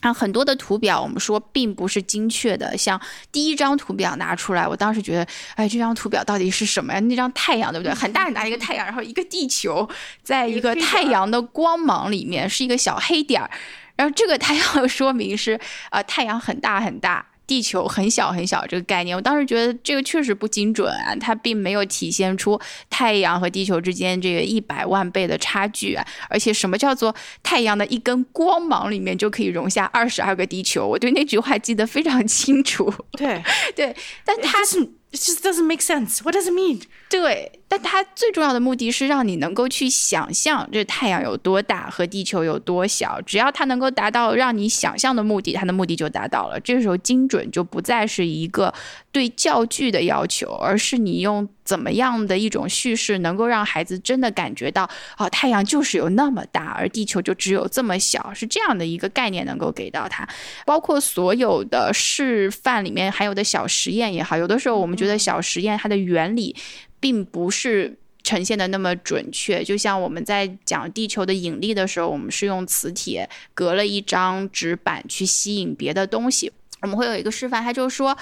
[0.00, 2.78] 啊，很多的图表我们说并不是精确的。
[2.78, 3.00] 像
[3.32, 5.26] 第一张图表拿出来，我当时觉得，
[5.56, 7.00] 哎，这张图表到底是什么呀？
[7.00, 7.92] 那张太阳对不对？
[7.92, 9.88] 很大很大一个太阳，然后一个地球，
[10.22, 13.50] 在一个太阳的光芒里面是一个小黑点儿，
[13.96, 15.58] 然后这个它要说明是，
[15.90, 17.26] 呃，太阳很大很大。
[17.48, 22.60] 地球很小很小这个概念，我当时觉得这个确实不精准啊，它并没有体现出
[22.90, 26.06] 太阳和地球之间这个一百万倍的差距啊。
[26.28, 27.12] 而且什么叫做
[27.42, 30.86] 太阳的一根光芒里面就可以容下二十二个地球？
[30.86, 32.92] 我对那句话记得非常清楚。
[33.12, 33.42] 对
[33.74, 34.78] 对，但它是
[35.12, 36.22] just doesn't make sense.
[36.22, 36.82] What does it mean?
[37.10, 37.52] 对。
[37.70, 43.20] 但它最重要的目的是让你能够去想象这太阳有多大和地球有多小。
[43.20, 46.58] 只要它能够达到让你想象的目的，它的目的就达到了。
[46.60, 48.72] 这个时候精准就不再是一个
[49.12, 60.26] 对教具的要求，而是你用怎么样的一种叙事，能够让孩子真的感觉到，哦，太阳就是有那么大，而地球就只有这么小，是这样的一个概念能够给到他。
[60.64, 66.56] 包括所有的示范里面还有的小实验也好，有的时候我们觉得小实验它的原理。
[67.00, 76.52] 并不是呈现的那么准确，就像我们在讲地球的引力的时候，我们是用磁铁隔了一张纸板去吸引别的东西。
[76.82, 78.16] 我们会有一个示范，它就是说，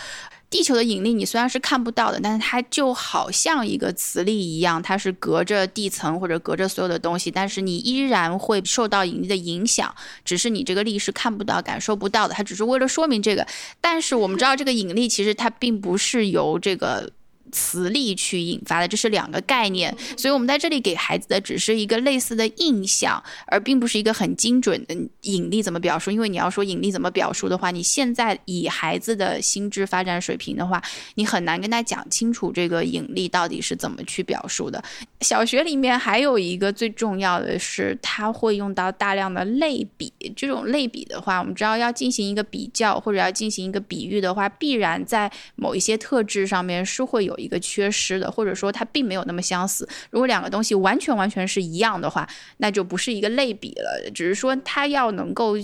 [0.48, 9.94] 地球的引力你虽然是看不到的，但是它就好像一个磁力一样，它是隔着地层或者隔着所有的东西，但是你依然会受到引力的影响，
[10.24, 12.32] 只是你这个力是看不到、感受不到的。
[12.32, 13.46] 它只是为了说明这个，
[13.78, 17.12] 但是我们知道这个引力其实它并不是由这个。
[17.56, 19.96] 磁力去引发的，这是两个概念。
[20.14, 26.10] 所以我们在这里给孩子的只是一个类似的印象，而并不是一个很精准的引力怎么表述。
[26.10, 30.82] 因为你要说引力怎么表述的话，你现在以孩子的心智发展水平的话，
[31.14, 34.84] 你很难跟他讲清楚这个引力到底是怎么去表述的。
[35.22, 40.12] 小学里面还有一个最重要的是，他会用到大量的类比。
[40.36, 47.45] 这种类比的话，我们知道要进行一个比较或者要进行一个比喻的话，必然在某一些特质上面是会有一。
[47.46, 49.88] 一个缺失的，或者说它并没有那么相似。
[50.10, 52.28] 如果两个东西完全完全是一样的话，
[52.58, 54.10] 那就不是一个类比了。
[54.12, 55.54] 只是说它要能够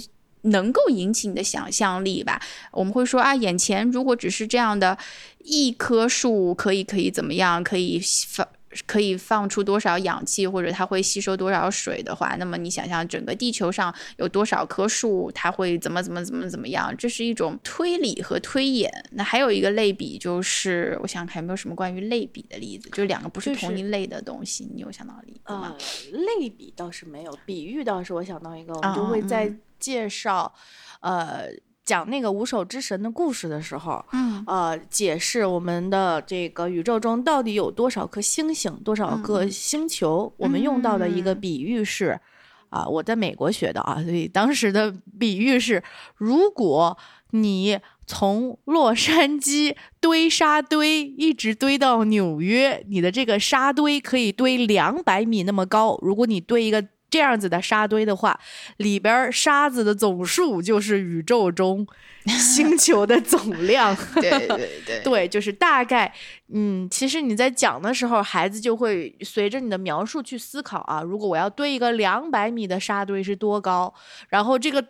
[0.42, 2.40] 能够引起你的想象力吧。
[2.70, 4.96] 我们会说啊，眼前如果只是这样的
[5.44, 8.46] 一棵树，可以可以怎么样，可以放。
[8.86, 16.94] 可以放出多少氧气，或者它会吸收多少水的话，那么你想象整个地球上有多少棵树，它会怎么怎么怎么怎么样？
[16.96, 18.90] 这是一种推理和推演。
[19.12, 25.76] 那还有一个类比，就是我想看有没有什么关于类比的例子，就是两个不是同一类的东西，你有想到例子吗？
[26.12, 30.54] 类比倒是没有，比喻倒是我想到一个，我们就会在介绍，
[31.00, 31.46] 呃。
[31.84, 40.32] 讲那个五手之神的故事的时候，嗯，呃，解释我们的这个宇宙中到底有多少颗星星，多少个星球。
[40.36, 42.20] 我们用到的一个比喻是，
[42.68, 45.82] 啊，我在美国学的啊，所以当时的比喻是，
[46.16, 46.96] 如果
[47.30, 55.98] 你从洛杉矶堆沙堆一直堆到纽约，你的这个沙堆可以堆两百米那么高。
[56.00, 56.86] 如果你堆一个。
[57.12, 58.40] 这样子的沙堆的话，
[58.78, 61.86] 里边沙子的总数就是宇宙中
[62.26, 63.94] 星球的总量。
[64.14, 66.10] 对 对对， 对，就是大概，
[66.54, 71.02] 嗯，其实你在讲的时候，孩子就会随着你的描述去思考啊。
[71.02, 73.92] 如果我要堆一个两百米的沙堆是多高？
[74.30, 74.82] 然后这个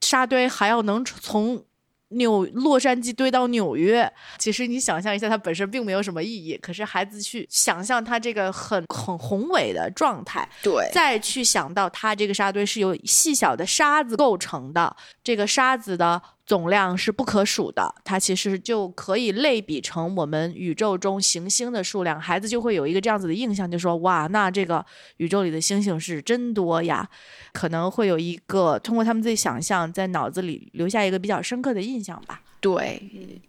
[0.00, 1.64] 沙堆还要能从。
[2.10, 6.56] 纽洛杉矶堆到纽约，其实你想象一下，它本身并没有什么意义。
[6.56, 16.22] 可是孩子去想象它这个很很宏伟的状态，对，再去想到它这个沙堆是由细小的沙子构成的，这个沙子的。
[16.48, 24.82] 总量是不可数的，它其实就可以类比成我们宇宙中行星的数量，孩子就会有一个这样子的印象，就说哇，那这个
[25.18, 27.06] 宇宙里的星星是真多呀，
[27.52, 32.40] 可能会有一个通过他们自己想象，在脑子里留下一个比较深刻的印象吧。
[32.60, 33.00] 对，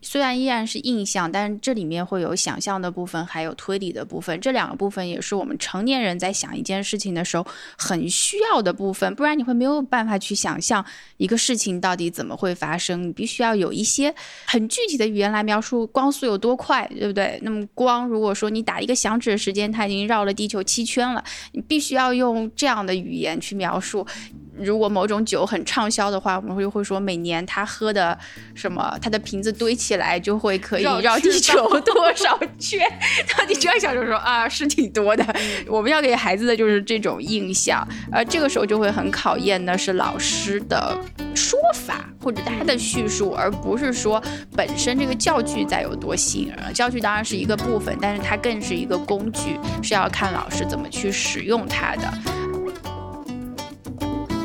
[0.02, 4.40] 虽然依然是印象，但是这里面会有想象的部分，还有推理的部分。
[4.40, 7.44] 这两个部分也是我们成年人在想一件事情的时候
[7.76, 10.86] 很需要的部分，不然你会没有办法去想象
[11.18, 13.02] 一个事情到底怎么会发生。
[13.02, 14.14] 你必须要有一些
[14.46, 17.40] 很具体的语言来描述光速有多快，对不对？
[17.42, 21.24] 那么光，如果说你打一个响指的时间，它已经绕了地球七圈了，
[21.54, 24.06] 你必须要用这样的语言去描述。
[24.62, 28.18] 如果某种酒很畅销的话，我们会会说每年他喝的
[28.54, 32.80] 什么，他的瓶子堆起来就会可以绕地球 多少圈？
[33.38, 35.26] 到底这样想就说啊，是挺多的。
[35.68, 40.98] 我们要给孩子的就是这种印象，而这个时候就会很考验的是老师的
[41.34, 44.22] 说法或者他的叙述，而不是说
[44.56, 46.74] 本身这个教具在有多吸引人。
[46.74, 52.14] 教具当然是一个部分，但是它更是一个工具，是要看老师怎么去使用它的。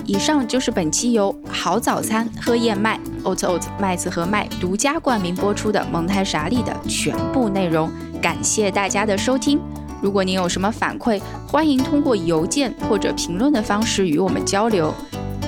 [0.06, 7.90] 以上就是本期由好早餐喝燕麦 Oat Oat 麦子和麦独家冠名播出的蒙太傻利的全部内容，
[8.20, 9.58] 感谢大家的收听。
[10.02, 11.18] 如果您有什么反馈，
[11.48, 14.92] 欢迎通过邮件或者评论的方式与我们交流。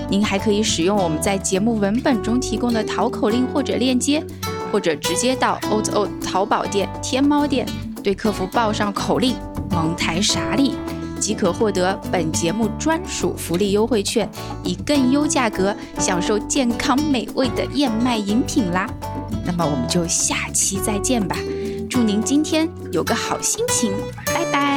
[0.09, 4.25] 您还可以使用我们在节目文本中提供的淘口令或者链接，
[4.73, 7.67] 或者直接到 Oat Oat 淘宝店、天猫店
[8.03, 9.37] 对客服报上口令
[9.71, 10.77] 蒙太傻利。
[11.21, 14.29] 即可获得本节目专属福利优惠券
[14.63, 18.89] 以更优价格享受健康美味的燕麦饮品啦。
[19.45, 21.37] 那么我们就下期再见吧。
[21.89, 23.93] 祝您今天有个好心情
[24.27, 24.77] 拜拜。